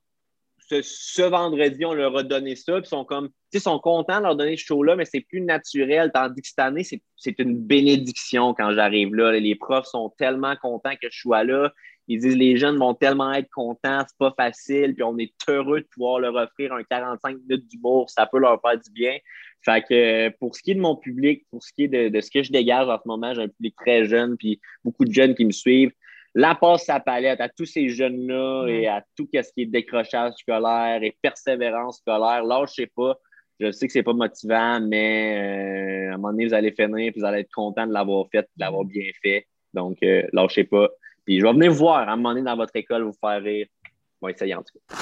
ce, 0.69 1.21
vendredi, 1.23 1.85
on 1.85 1.93
leur 1.93 2.15
a 2.17 2.23
donné 2.23 2.55
ça. 2.55 2.73
Puis 2.73 2.83
ils 2.85 2.89
sont 2.89 3.05
comme, 3.05 3.29
ils 3.51 3.59
sont 3.59 3.79
contents 3.79 4.19
de 4.19 4.23
leur 4.23 4.35
donner 4.35 4.57
ce 4.57 4.65
show-là, 4.65 4.95
mais 4.95 5.05
c'est 5.05 5.21
plus 5.21 5.41
naturel. 5.41 6.11
Tandis 6.13 6.41
que 6.41 6.47
cette 6.47 6.59
année, 6.59 6.83
c'est 6.83 7.39
une 7.39 7.57
bénédiction 7.57 8.53
quand 8.53 8.71
j'arrive 8.73 9.15
là. 9.15 9.31
Les 9.31 9.55
profs 9.55 9.87
sont 9.87 10.13
tellement 10.17 10.55
contents 10.55 10.95
que 11.01 11.07
je 11.09 11.19
sois 11.19 11.43
là. 11.43 11.71
Ils 12.07 12.19
disent 12.19 12.37
les 12.37 12.57
jeunes 12.57 12.77
vont 12.77 12.93
tellement 12.93 13.33
être 13.33 13.49
contents, 13.49 14.03
c'est 14.07 14.17
pas 14.19 14.33
facile, 14.37 14.93
puis 14.93 15.03
on 15.03 15.17
est 15.17 15.33
heureux 15.49 15.81
de 15.81 15.87
pouvoir 15.87 16.19
leur 16.19 16.35
offrir 16.35 16.71
un 16.73 16.83
45 16.83 17.37
minutes 17.37 17.67
d'humour, 17.67 18.09
ça 18.09 18.27
peut 18.27 18.39
leur 18.39 18.61
faire 18.61 18.79
du 18.79 18.91
bien. 18.91 19.17
Fait 19.63 19.81
que 19.81 20.29
pour 20.37 20.55
ce 20.55 20.61
qui 20.61 20.71
est 20.71 20.75
de 20.75 20.81
mon 20.81 20.95
public, 20.95 21.45
pour 21.49 21.63
ce 21.63 21.73
qui 21.73 21.85
est 21.85 22.09
de, 22.09 22.21
ce 22.21 22.29
que 22.29 22.43
je 22.43 22.51
dégage 22.51 22.87
en 22.87 22.97
ce 22.97 23.07
moment, 23.07 23.33
j'ai 23.33 23.41
un 23.41 23.47
public 23.47 23.75
très 23.75 24.05
jeune, 24.05 24.37
puis 24.37 24.61
beaucoup 24.83 25.05
de 25.05 25.11
jeunes 25.11 25.33
qui 25.33 25.45
me 25.45 25.51
suivent. 25.51 25.91
La 26.35 26.53
passe 26.53 26.89
à 26.89 26.99
palette 26.99 27.41
à 27.41 27.49
tous 27.49 27.65
ces 27.65 27.89
jeunes-là 27.89 28.67
et 28.67 28.87
à 28.87 29.03
tout 29.17 29.27
ce 29.33 29.51
qui 29.53 29.61
est 29.61 29.65
décrochage 29.65 30.33
scolaire 30.33 31.01
et 31.01 31.17
persévérance 31.21 31.99
scolaire. 31.99 32.43
Lâchez 32.43 32.87
pas. 32.87 33.17
Je 33.59 33.71
sais 33.71 33.87
que 33.87 33.93
c'est 33.93 34.03
pas 34.03 34.13
motivant, 34.13 34.81
mais 34.81 36.09
euh, 36.09 36.11
à 36.11 36.13
un 36.15 36.17
moment 36.17 36.31
donné, 36.31 36.45
vous 36.45 36.53
allez 36.53 36.73
finir 36.73 36.97
et 36.97 37.13
vous 37.15 37.23
allez 37.23 37.39
être 37.39 37.53
content 37.53 37.87
de 37.87 37.93
l'avoir 37.93 38.25
fait, 38.29 38.41
de 38.41 38.59
l'avoir 38.59 38.83
bien 38.83 39.09
fait. 39.23 39.47
Donc, 39.73 39.97
euh, 40.03 40.23
lâchez 40.33 40.65
pas. 40.65 40.89
Puis 41.25 41.39
je 41.39 41.45
vais 41.45 41.53
venir 41.53 41.71
voir 41.73 42.07
à 42.07 42.11
un 42.11 42.15
moment 42.15 42.29
donné 42.29 42.43
dans 42.43 42.55
votre 42.55 42.75
école, 42.75 43.03
vous 43.03 43.13
faire 43.19 43.41
rire. 43.41 43.67
On 44.21 44.27
va 44.27 44.31
essayer 44.31 44.53
en 44.53 44.61
tout 44.61 44.77
cas. 44.89 44.95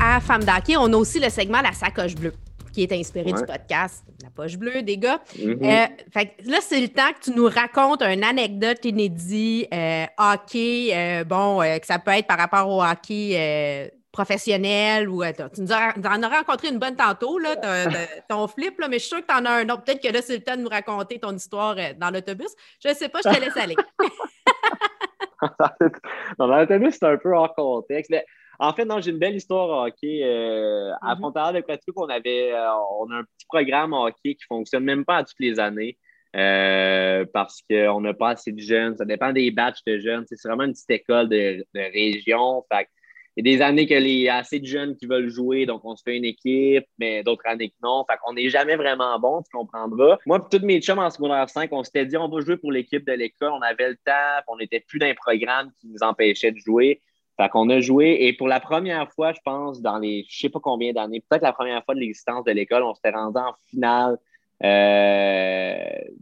À 0.00 0.20
Femme 0.20 0.44
d'Hockey, 0.44 0.76
on 0.76 0.92
a 0.92 0.96
aussi 0.96 1.18
le 1.18 1.30
segment 1.30 1.62
La 1.62 1.72
sacoche 1.72 2.14
bleue 2.14 2.34
qui 2.72 2.82
est 2.82 2.92
inspiré 2.92 3.32
du 3.32 3.44
podcast 3.44 4.04
La 4.22 4.30
poche 4.30 4.56
bleue 4.56 4.82
des 4.82 4.98
gars. 4.98 5.22
Mm-hmm. 5.38 5.62
Euh, 5.62 6.24
là, 6.44 6.58
c'est 6.60 6.80
le 6.80 6.88
temps 6.88 7.12
que 7.18 7.30
tu 7.30 7.30
nous 7.30 7.46
racontes 7.46 8.02
une 8.02 8.24
anecdote 8.24 8.84
inédite, 8.84 9.68
euh, 9.72 10.04
hockey, 10.18 10.90
euh, 10.92 11.24
bon, 11.24 11.60
que 11.60 11.86
ça 11.86 12.00
peut 12.00 12.10
être 12.10 12.26
par 12.26 12.38
rapport 12.38 12.68
au 12.68 12.82
hockey 12.82 13.90
professionnel 14.14 15.08
ou 15.08 15.24
tu 15.24 15.60
nous 15.60 15.72
en 15.72 16.22
as 16.22 16.28
rencontré 16.28 16.68
une 16.68 16.78
bonne 16.78 16.94
tantôt, 16.94 17.36
là, 17.38 17.56
ton 18.28 18.46
flip, 18.46 18.78
là, 18.78 18.86
mais 18.88 18.98
je 18.98 19.06
suis 19.06 19.08
sûr 19.08 19.20
que 19.20 19.26
tu 19.26 19.34
en 19.34 19.44
as 19.44 19.50
un 19.50 19.68
autre. 19.68 19.82
Peut-être 19.82 20.00
que 20.00 20.12
là, 20.12 20.22
c'est 20.22 20.36
le 20.36 20.44
temps 20.44 20.56
de 20.56 20.62
nous 20.62 20.68
raconter 20.68 21.18
ton 21.18 21.34
histoire 21.34 21.74
euh, 21.76 21.92
dans 21.98 22.10
l'autobus. 22.10 22.54
Je 22.82 22.90
ne 22.90 22.94
sais 22.94 23.08
pas, 23.08 23.18
je 23.24 23.30
te 23.30 23.40
laisse 23.40 23.56
aller. 23.56 23.74
dans 26.38 26.46
l'autobus, 26.46 26.94
c'est 26.94 27.06
un 27.06 27.16
peu 27.16 27.34
hors 27.34 27.52
contexte. 27.56 28.14
en 28.60 28.72
fait, 28.72 28.84
non, 28.84 29.00
j'ai 29.00 29.10
une 29.10 29.18
belle 29.18 29.34
histoire 29.34 29.86
hockey. 29.86 30.20
Euh, 30.22 30.92
à 31.02 31.16
mm 31.16 31.52
de 31.54 31.60
Quatico, 31.60 32.04
on 32.04 32.08
avait 32.08 32.52
euh, 32.52 32.72
on 33.00 33.10
a 33.10 33.16
un 33.16 33.24
petit 33.24 33.46
programme 33.48 33.94
hockey 33.94 34.36
qui 34.36 34.44
ne 34.48 34.56
fonctionne 34.56 34.84
même 34.84 35.04
pas 35.04 35.16
à 35.18 35.24
toutes 35.24 35.40
les 35.40 35.58
années. 35.58 35.98
parce 36.32 37.62
qu'on 37.68 38.00
n'a 38.00 38.14
pas 38.14 38.30
assez 38.30 38.52
de 38.52 38.60
jeunes. 38.60 38.96
Ça 38.96 39.04
dépend 39.04 39.32
des 39.32 39.50
batchs 39.50 39.82
de 39.84 39.98
jeunes. 39.98 40.24
C'est 40.28 40.40
vraiment 40.46 40.64
une 40.64 40.72
petite 40.72 40.90
école 40.90 41.28
de, 41.28 41.66
de 41.74 41.80
région. 41.80 42.64
Fait 42.72 42.88
il 43.36 43.46
y 43.46 43.52
a 43.52 43.56
des 43.56 43.62
années 43.62 43.86
qu'il 43.86 44.06
y 44.06 44.28
a 44.28 44.36
assez 44.36 44.60
de 44.60 44.66
jeunes 44.66 44.96
qui 44.96 45.06
veulent 45.06 45.28
jouer, 45.28 45.66
donc 45.66 45.84
on 45.84 45.96
se 45.96 46.02
fait 46.04 46.16
une 46.16 46.24
équipe, 46.24 46.84
mais 46.98 47.22
d'autres 47.24 47.46
années 47.46 47.70
que 47.70 47.74
non. 47.82 48.04
Fait 48.08 48.16
qu'on 48.22 48.34
n'est 48.34 48.48
jamais 48.48 48.76
vraiment 48.76 49.18
bon, 49.18 49.42
tu 49.42 49.50
comprendras. 49.56 50.18
Moi, 50.26 50.48
puis 50.48 50.58
tous 50.58 50.64
mes 50.64 50.80
chums 50.80 51.00
en 51.00 51.10
secondaire 51.10 51.48
5, 51.48 51.72
on 51.72 51.82
s'était 51.82 52.06
dit 52.06 52.16
on 52.16 52.28
va 52.28 52.40
jouer 52.40 52.56
pour 52.56 52.70
l'équipe 52.70 53.04
de 53.04 53.12
l'école. 53.12 53.52
On 53.52 53.62
avait 53.62 53.88
le 53.88 53.96
temps, 53.96 54.42
on 54.46 54.56
n'était 54.56 54.80
plus 54.80 55.00
d'un 55.00 55.14
programme 55.14 55.70
qui 55.80 55.88
nous 55.88 56.02
empêchait 56.02 56.52
de 56.52 56.58
jouer. 56.58 57.00
Fait 57.36 57.48
qu'on 57.48 57.68
a 57.70 57.80
joué 57.80 58.18
et 58.20 58.32
pour 58.32 58.46
la 58.46 58.60
première 58.60 59.10
fois, 59.10 59.32
je 59.32 59.40
pense, 59.44 59.82
dans 59.82 59.98
les 59.98 60.24
je 60.28 60.38
sais 60.38 60.48
pas 60.48 60.60
combien 60.62 60.92
d'années, 60.92 61.20
peut-être 61.28 61.42
la 61.42 61.52
première 61.52 61.84
fois 61.84 61.96
de 61.96 62.00
l'existence 62.00 62.44
de 62.44 62.52
l'école, 62.52 62.84
on 62.84 62.94
s'était 62.94 63.10
rendu 63.10 63.38
en 63.38 63.54
finale 63.68 64.18
euh, 64.62 65.74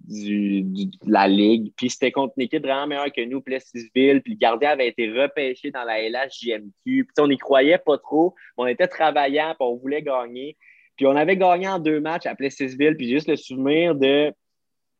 du, 0.04 0.62
de 0.62 0.90
la 1.06 1.28
Ligue. 1.28 1.72
Puis 1.76 1.90
c'était 1.90 2.10
contre 2.10 2.34
une 2.36 2.44
équipe 2.44 2.62
vraiment 2.62 2.86
meilleure 2.86 3.12
que 3.12 3.24
nous, 3.24 3.40
Plessisville. 3.40 4.22
Puis 4.22 4.34
le 4.34 4.38
gardien 4.38 4.70
avait 4.70 4.88
été 4.88 5.10
repêché 5.10 5.70
dans 5.70 5.84
la 5.84 6.00
LHJMQ. 6.08 6.72
Puis 6.84 7.06
on 7.18 7.28
n'y 7.28 7.38
croyait 7.38 7.78
pas 7.78 7.98
trop. 7.98 8.34
On 8.56 8.66
était 8.66 8.88
travaillant, 8.88 9.54
puis 9.58 9.68
on 9.68 9.76
voulait 9.76 10.02
gagner. 10.02 10.56
Puis 10.96 11.06
on 11.06 11.16
avait 11.16 11.36
gagné 11.36 11.68
en 11.68 11.78
deux 11.78 12.00
matchs 12.00 12.26
à 12.26 12.34
Plessisville. 12.34 12.96
Puis 12.96 13.10
juste 13.10 13.28
le 13.28 13.36
souvenir 13.36 13.94
de 13.94 14.32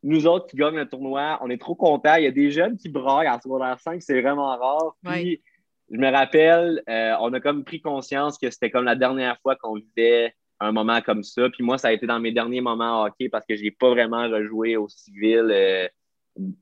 nous 0.03 0.27
autres 0.27 0.47
qui 0.47 0.57
gagnent 0.57 0.77
le 0.77 0.89
tournoi, 0.89 1.39
on 1.43 1.51
est 1.51 1.61
trop 1.61 1.75
contents. 1.75 2.17
Il 2.17 2.25
y 2.25 2.27
a 2.27 2.33
des 2.33 2.51
jeunes 2.51 2.77
qui 2.77 2.89
braillent 2.89 3.29
en 3.29 3.41
secondaire 3.41 3.79
5, 3.79 4.03
c'est 4.03 4.21
vraiment 4.21 4.57
rare. 4.57 4.97
Puis 5.05 5.41
je 5.91 5.97
me 5.97 6.11
rappelle, 6.11 6.83
euh, 6.89 7.15
on 7.21 7.33
a 7.33 7.41
comme 7.41 7.65
pris 7.65 7.81
conscience 7.81 8.39
que 8.39 8.51
c'était 8.51 8.71
comme 8.71 8.85
la 8.85 8.97
dernière 8.97 9.39
fois 9.43 9.57
qu'on 9.57 9.75
vivait 9.75 10.35
un 10.63 10.73
moment 10.73 11.01
comme 11.01 11.23
ça. 11.23 11.49
Puis 11.51 11.65
moi, 11.65 11.79
ça 11.79 11.89
a 11.89 11.93
été 11.93 12.07
dans 12.07 12.21
mes 12.21 12.33
derniers 12.33 12.61
moments 12.61 13.03
hockey 13.03 13.29
parce 13.29 13.45
que 13.47 13.57
je 13.57 13.63
n'ai 13.63 13.71
pas 13.71 13.91
vraiment 13.91 14.29
rejoué 14.29 14.77
au 14.77 14.89
civil 14.89 15.49
euh, 15.51 15.89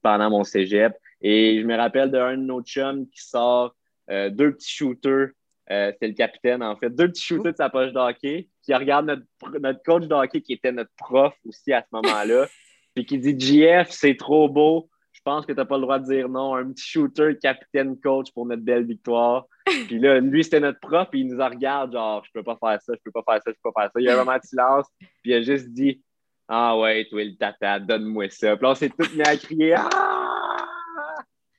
pendant 0.03 0.31
mon 0.31 0.45
cégep. 0.45 0.95
Et 1.21 1.61
je 1.61 1.67
me 1.67 1.77
rappelle 1.77 2.11
d'un 2.11 2.37
de 2.37 2.43
nos 2.43 2.63
chums 2.63 3.07
qui 3.09 3.23
sort 3.23 3.75
euh, 4.11 4.31
deux 4.31 4.53
petits 4.53 4.71
shooters. 4.71 5.29
Euh, 5.71 5.93
c'était 5.93 6.09
le 6.09 6.15
capitaine, 6.15 6.63
en 6.63 6.77
fait. 6.77 6.91
Deux 6.91 7.09
petits 7.09 7.23
shooters 7.23 7.53
de 7.53 7.57
sa 7.57 7.69
poche 7.69 7.93
d'hockey. 7.93 8.49
Qui 8.63 8.75
regarde 8.75 9.07
notre, 9.07 9.59
notre 9.59 9.83
coach 9.83 10.05
d'hockey 10.05 10.41
qui 10.41 10.55
était 10.55 10.73
notre 10.73 10.91
prof 10.97 11.35
aussi 11.47 11.73
à 11.73 11.83
ce 11.83 11.89
moment-là. 11.93 12.47
puis 12.95 13.05
qui 13.05 13.19
dit 13.19 13.39
JF, 13.39 13.91
c'est 13.91 14.17
trop 14.17 14.49
beau 14.49 14.89
je 15.21 15.31
pense 15.31 15.45
que 15.45 15.53
tu 15.53 15.59
n'as 15.59 15.67
pas 15.67 15.77
le 15.77 15.83
droit 15.83 15.99
de 15.99 16.07
dire 16.07 16.31
non. 16.31 16.55
Un 16.55 16.73
petit 16.73 16.89
shooter, 16.89 17.37
capitaine, 17.43 18.01
coach 18.01 18.33
pour 18.33 18.47
notre 18.47 18.63
belle 18.63 18.87
victoire. 18.87 19.47
Puis 19.67 19.99
là, 19.99 20.19
lui, 20.19 20.43
c'était 20.43 20.61
notre 20.61 20.81
prof, 20.81 21.09
puis 21.11 21.21
il 21.21 21.27
nous 21.27 21.45
regarde, 21.45 21.93
genre, 21.93 22.25
je 22.25 22.31
peux 22.33 22.43
pas 22.43 22.57
faire 22.57 22.81
ça, 22.81 22.95
je 22.95 23.01
peux 23.05 23.11
pas 23.11 23.23
faire 23.31 23.43
ça, 23.45 23.51
je 23.51 23.61
peux 23.63 23.71
pas 23.71 23.83
faire 23.83 23.91
ça. 23.93 24.01
Il 24.01 24.05
y 24.05 24.09
a 24.09 24.15
un 24.15 24.25
moment 24.25 24.37
de 24.37 24.43
silence, 24.43 24.87
puis 24.99 25.33
il 25.33 25.35
a 25.35 25.43
juste 25.43 25.69
dit 25.69 26.03
Ah 26.49 26.79
ouais, 26.79 27.07
toi, 27.11 27.23
le 27.23 27.37
tata, 27.37 27.79
donne-moi 27.79 28.31
ça. 28.31 28.57
Puis 28.57 28.65
là, 28.65 28.71
on 28.71 28.75
s'est 28.75 28.89
tous 28.89 29.15
mis 29.15 29.23
à 29.23 29.37
crier. 29.37 29.75
Ah! 29.77 30.37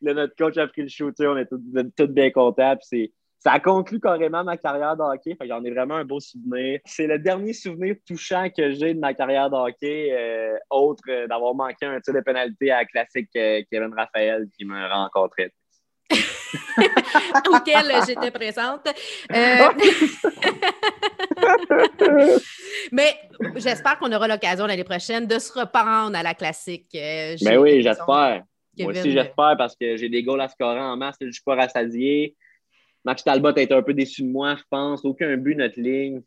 Là, 0.01 0.15
notre 0.15 0.35
coach 0.35 0.57
a 0.57 0.67
pris 0.67 0.81
le 0.81 0.87
shooter, 0.87 1.27
on 1.27 1.37
est 1.37 1.45
tous, 1.45 2.07
bien 2.07 2.31
contents. 2.31 2.75
Puis 2.89 3.13
ça 3.41 3.51
a 3.53 3.59
conclu 3.59 3.99
carrément 3.99 4.43
ma 4.43 4.55
carrière 4.55 4.95
de 4.95 5.01
hockey. 5.01 5.35
Fait 5.35 5.47
j'en 5.47 5.63
ai 5.63 5.71
vraiment 5.71 5.95
un 5.95 6.05
beau 6.05 6.19
souvenir. 6.19 6.79
C'est 6.85 7.07
le 7.07 7.17
dernier 7.17 7.53
souvenir 7.53 7.95
touchant 8.05 8.47
que 8.55 8.73
j'ai 8.73 8.93
de 8.93 8.99
ma 8.99 9.15
carrière 9.15 9.49
de 9.49 9.55
hockey, 9.55 10.09
euh, 10.11 10.55
autre 10.69 11.01
euh, 11.09 11.25
d'avoir 11.27 11.55
manqué 11.55 11.87
un 11.87 11.99
tir 11.99 12.13
de 12.13 12.19
pénalité 12.19 12.69
à 12.69 12.81
la 12.81 12.85
classique 12.85 13.29
euh, 13.35 13.63
Kevin 13.71 13.95
Raphaël 13.97 14.45
qui 14.55 14.63
me 14.63 14.87
rencontrait. 14.87 15.51
auquel 17.51 17.91
j'étais 18.05 18.29
présente. 18.29 18.87
Mais 22.91 23.15
j'espère 23.55 23.97
qu'on 23.97 24.11
aura 24.11 24.27
l'occasion 24.27 24.67
l'année 24.67 24.83
prochaine 24.83 25.25
de 25.25 25.39
se 25.39 25.57
reprendre 25.57 26.15
à 26.15 26.21
la 26.21 26.35
classique. 26.35 26.89
Mais 26.93 27.37
ben 27.41 27.57
oui, 27.57 27.81
j'espère. 27.81 28.43
Moi 28.77 28.91
aussi, 28.91 29.11
j'espère 29.11 29.55
parce 29.57 29.75
que 29.75 29.97
j'ai 29.97 30.09
des 30.09 30.21
goals 30.21 30.41
à 30.41 30.47
scorer 30.47 30.79
en 30.79 30.95
masse. 30.95 31.15
Je 31.19 31.25
ne 31.27 31.31
suis 31.31 31.43
pas 31.43 31.55
rassasié. 31.55 32.35
Max 33.03 33.23
Talbot 33.23 33.57
a 33.57 33.61
été 33.61 33.73
un 33.73 33.81
peu 33.81 33.93
déçu 33.93 34.23
de 34.23 34.27
moi, 34.27 34.55
je 34.55 34.63
pense. 34.69 35.03
Aucun 35.03 35.35
but, 35.37 35.55
notre 35.55 35.79
ligne. 35.79 36.21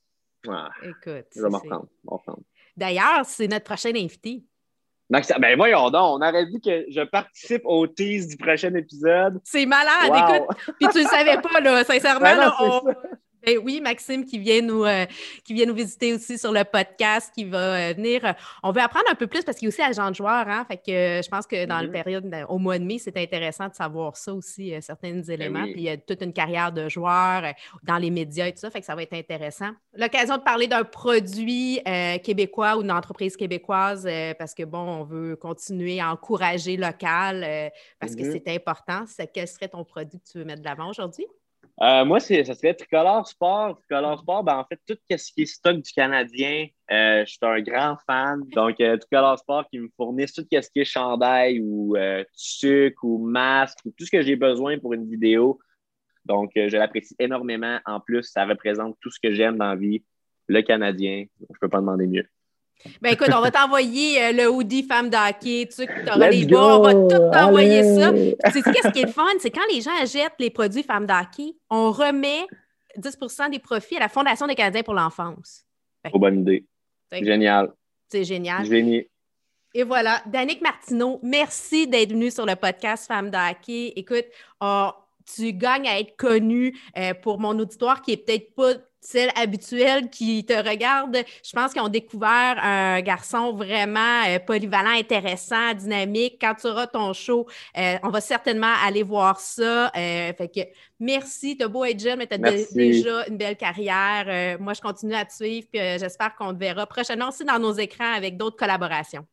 Ah, 0.49 0.69
Écoute. 0.83 1.27
Je 1.35 1.43
vais 1.43 1.49
m'en 1.49 1.59
reprendre. 1.59 2.41
D'ailleurs, 2.77 3.25
c'est 3.25 3.49
notre 3.49 3.65
prochain 3.65 3.91
invité. 3.91 4.43
Max, 5.11 5.31
ben 5.39 5.57
voyons 5.57 5.91
donc, 5.91 6.19
on 6.21 6.27
aurait 6.27 6.47
dit 6.47 6.61
que 6.61 6.87
je 6.89 7.03
participe 7.03 7.63
au 7.65 7.87
tease 7.87 8.27
du 8.27 8.37
prochain 8.37 8.75
épisode. 8.75 9.39
C'est 9.45 9.67
malade, 9.67 10.11
écoute. 10.11 10.57
Puis 10.81 10.89
tu 10.93 10.99
le 11.03 11.09
savais 11.09 11.41
pas, 11.41 11.61
là, 11.61 11.85
sincèrement. 11.85 12.35
là, 12.35 12.57
ben 13.45 13.59
oui, 13.63 13.81
Maxime 13.81 14.25
qui 14.25 14.39
vient, 14.39 14.61
nous, 14.61 14.85
euh, 14.85 15.07
qui 15.45 15.55
vient 15.55 15.67
nous 15.67 15.75
visiter 15.75 16.15
aussi 16.15 16.39
sur 16.39 16.53
le 16.53 16.65
podcast, 16.65 17.33
qui 17.35 17.45
va 17.45 17.91
euh, 17.91 17.93
venir. 17.95 18.25
Euh, 18.25 18.33
on 18.63 18.73
veut 18.73 18.81
apprendre 18.81 19.07
un 19.11 19.15
peu 19.15 19.27
plus 19.27 19.43
parce 19.45 19.59
qu'il 19.59 19.67
est 19.67 19.69
aussi 19.69 19.83
agent 19.83 20.11
de 20.11 20.15
joueur. 20.15 20.49
Hein, 20.49 20.65
fait 20.69 20.79
que 20.79 21.23
je 21.23 21.29
pense 21.29 21.47
que 21.47 21.67
dans 21.67 21.81
la 21.81 21.87
mm-hmm. 21.87 21.93
période, 21.93 22.47
au 22.49 22.59
mois 22.59 22.79
de 22.79 22.85
mai, 22.85 22.99
c'est 22.99 23.17
intéressant 23.17 23.69
de 23.69 23.75
savoir 23.75 24.17
ça 24.17 24.35
aussi, 24.35 24.73
certains 24.81 25.13
ben 25.13 25.31
éléments. 25.31 25.65
Puis 25.65 25.75
il 25.77 25.83
y 25.83 25.89
a 25.89 25.97
toute 25.97 26.23
une 26.23 26.33
carrière 26.33 26.73
de 26.73 26.89
joueur 26.89 27.43
dans 27.83 27.99
les 27.99 28.11
médias 28.11 28.47
et 28.47 28.53
tout 28.53 28.61
ça. 28.61 28.71
Fait 28.71 28.81
que 28.81 28.87
ça 28.87 28.95
va 28.95 29.03
être 29.03 29.15
intéressant. 29.15 29.71
L'occasion 29.95 30.37
de 30.37 30.43
parler 30.43 30.67
d'un 30.67 30.85
produit 30.85 31.81
québécois 32.23 32.77
ou 32.77 32.83
d'une 32.83 32.93
entreprise 32.93 33.37
québécoise 33.37 34.09
parce 34.39 34.55
que, 34.55 34.65
bon, 34.65 34.79
on 34.79 35.05
veut 35.05 35.37
continuer 35.37 36.01
à 36.01 36.11
encourager 36.11 36.77
local 36.77 37.71
parce 37.99 38.15
que 38.15 38.23
mm-hmm. 38.23 38.33
c'est 38.33 38.55
important. 38.55 39.05
Quel 39.33 39.49
serait 39.49 39.69
ton 39.69 39.85
produit 39.85 40.19
que 40.19 40.31
tu 40.31 40.39
veux 40.39 40.45
mettre 40.45 40.61
de 40.61 40.67
l'avant 40.67 40.89
aujourd'hui? 40.89 41.27
Euh, 41.83 42.05
moi, 42.05 42.21
ça 42.21 42.55
serait 42.55 42.75
Tricolore 42.75 43.27
Sport. 43.27 43.79
Tricolore 43.79 44.21
Sport, 44.21 44.45
ben, 44.45 44.59
en 44.59 44.65
fait, 44.65 44.81
tout 44.87 44.97
ce 45.11 45.33
qui 45.33 45.43
est 45.43 45.47
stock 45.47 45.77
du 45.77 45.93
Canadien, 45.93 46.69
euh, 46.93 47.25
je 47.27 47.31
suis 47.31 47.39
un 47.43 47.61
grand 47.61 47.97
fan. 48.07 48.43
Donc, 48.55 48.81
euh, 48.81 48.97
Tricolore 48.97 49.39
Sport 49.39 49.69
qui 49.69 49.81
me 49.81 49.89
fournit 49.97 50.27
tout 50.27 50.43
ce 50.43 50.71
qui 50.71 50.81
est 50.81 50.85
chandail 50.85 51.61
ou 51.61 51.97
sucre 52.33 53.03
ou 53.05 53.19
masque 53.19 53.79
ou 53.85 53.91
tout 53.97 54.05
ce 54.05 54.11
que 54.11 54.23
j'ai 54.23 54.37
besoin 54.37 54.79
pour 54.79 54.93
une 54.93 55.09
vidéo. 55.09 55.59
Donc, 56.25 56.53
je 56.55 56.77
l'apprécie 56.77 57.17
énormément. 57.19 57.79
En 57.87 58.01
plus, 58.01 58.23
ça 58.23 58.47
représente 58.47 58.97
tout 59.01 59.11
ce 59.11 59.19
que 59.21 59.33
j'aime 59.33 59.59
dans 59.59 59.71
la 59.71 59.77
vie, 59.77 60.05
le 60.47 60.63
Canadien. 60.63 61.27
Je 61.41 61.47
ne 61.51 61.59
peux 61.61 61.69
pas 61.69 61.81
demander 61.81 62.07
mieux. 62.07 62.27
Ben 63.01 63.13
écoute, 63.13 63.29
on 63.35 63.41
va 63.41 63.51
t'envoyer 63.51 64.23
euh, 64.23 64.33
le 64.33 64.51
hoodie 64.51 64.83
femme 64.83 65.09
d'hockey, 65.09 65.67
tu 65.67 65.77
sais, 65.77 65.87
tu 65.87 66.11
auras 66.11 66.29
les 66.29 66.45
bas, 66.45 66.79
on 66.79 66.83
va 66.83 66.93
tout 66.93 67.31
t'envoyer 67.33 67.83
ça. 67.83 68.13
Tu 68.13 68.51
sais, 68.51 68.63
qu'est-ce 68.63 68.91
qui 68.91 69.01
est 69.01 69.07
le 69.07 69.13
fun? 69.13 69.25
C'est 69.39 69.51
quand 69.51 69.67
les 69.73 69.81
gens 69.81 69.91
achètent 70.01 70.35
les 70.39 70.51
produits 70.51 70.83
femmes 70.83 71.07
d'hockey, 71.07 71.55
on 71.71 71.91
remet 71.91 72.47
10 72.97 73.19
des 73.51 73.59
profits 73.59 73.97
à 73.97 74.01
la 74.01 74.09
Fondation 74.09 74.47
des 74.47 74.55
Canadiens 74.55 74.83
pour 74.83 74.95
l'enfance. 74.95 75.65
Trop 76.05 76.19
bonne 76.19 76.41
idée. 76.41 76.65
Génial. 77.11 77.73
C'est 78.09 78.25
génial. 78.25 78.67
Génial. 78.67 79.05
Et 79.77 79.83
voilà, 79.83 80.23
Danick 80.27 80.61
Martineau, 80.61 81.19
merci 81.23 81.89
d'être 81.89 82.13
venu 82.13 82.31
sur 82.31 82.47
le 82.47 82.55
podcast 82.55 83.09
Femmes 83.09 83.31
d'hockey. 83.31 83.93
Écoute, 83.97 84.27
oh, 84.61 84.91
tu 85.35 85.53
gagnes 85.53 85.89
à 85.89 85.99
être 85.99 86.17
connu 86.17 86.79
euh, 86.97 87.13
pour 87.15 87.41
mon 87.41 87.59
auditoire 87.59 88.03
qui 88.03 88.13
est 88.13 88.17
peut-être 88.19 88.55
pas 88.55 88.75
celle 89.05 89.31
habituelle 89.37 90.09
qui 90.09 90.45
te 90.45 90.55
regarde, 90.55 91.19
je 91.45 91.53
pense 91.53 91.73
qu'ils 91.73 91.83
ont 91.83 91.89
découvert 91.89 92.59
un 92.63 93.01
garçon 93.03 93.53
vraiment 93.53 94.25
euh, 94.27 94.39
polyvalent, 94.39 94.99
intéressant, 94.99 95.75
dynamique. 95.75 96.39
Quand 96.41 96.55
tu 96.55 96.67
auras 96.67 96.87
ton 96.87 97.13
show, 97.13 97.47
euh, 97.77 97.97
on 98.03 98.09
va 98.09 98.21
certainement 98.21 98.73
aller 98.85 99.03
voir 99.03 99.39
ça. 99.39 99.89
Euh, 99.89 100.33
fait 100.33 100.49
que 100.49 100.61
merci, 100.99 101.57
t'as 101.57 101.69
beau 101.69 101.85
être 101.85 102.01
jeune, 102.01 102.19
mais 102.19 102.27
tu 102.27 102.35
as 102.35 102.39
déjà 102.75 103.27
une 103.29 103.37
belle 103.37 103.57
carrière. 103.57 104.59
moi, 104.59 104.73
je 104.73 104.81
continue 104.81 105.15
à 105.15 105.25
te 105.25 105.33
suivre, 105.33 105.67
puis 105.71 105.81
j'espère 105.99 106.35
qu'on 106.35 106.55
te 106.55 106.59
verra 106.59 106.87
prochainement 106.87 107.29
aussi 107.29 107.45
dans 107.45 107.59
nos 107.59 107.73
écrans 107.73 108.15
avec 108.15 108.37
d'autres 108.37 108.57
collaborations. 108.57 109.27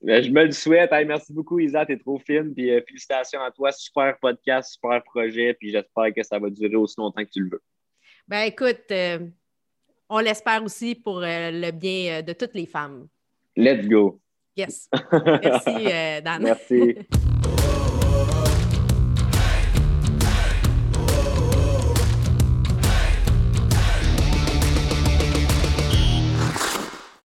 Ben, 0.00 0.22
je 0.22 0.30
me 0.30 0.44
le 0.44 0.52
souhaite. 0.52 0.90
merci 1.06 1.32
beaucoup, 1.32 1.58
Isa. 1.58 1.84
es 1.88 1.96
trop 1.98 2.18
fine. 2.18 2.54
Puis 2.54 2.70
félicitations 2.86 3.42
à 3.42 3.50
toi. 3.50 3.72
Super 3.72 4.16
podcast, 4.18 4.72
super 4.74 5.02
projet. 5.02 5.54
Puis 5.54 5.70
j'espère 5.70 6.14
que 6.14 6.22
ça 6.22 6.38
va 6.38 6.48
durer 6.50 6.76
aussi 6.76 6.94
longtemps 6.98 7.24
que 7.24 7.30
tu 7.30 7.42
le 7.42 7.50
veux. 7.50 7.62
Ben 8.28 8.42
écoute, 8.42 8.84
euh, 8.90 9.20
on 10.10 10.18
l'espère 10.18 10.62
aussi 10.62 10.94
pour 10.94 11.22
euh, 11.22 11.50
le 11.50 11.70
bien 11.70 12.18
euh, 12.18 12.22
de 12.22 12.34
toutes 12.34 12.52
les 12.52 12.66
femmes. 12.66 13.08
Let's 13.56 13.88
go. 13.88 14.20
Yes. 14.54 14.90
Merci, 15.12 15.84
Dan. 16.22 16.42
Merci. 16.42 16.98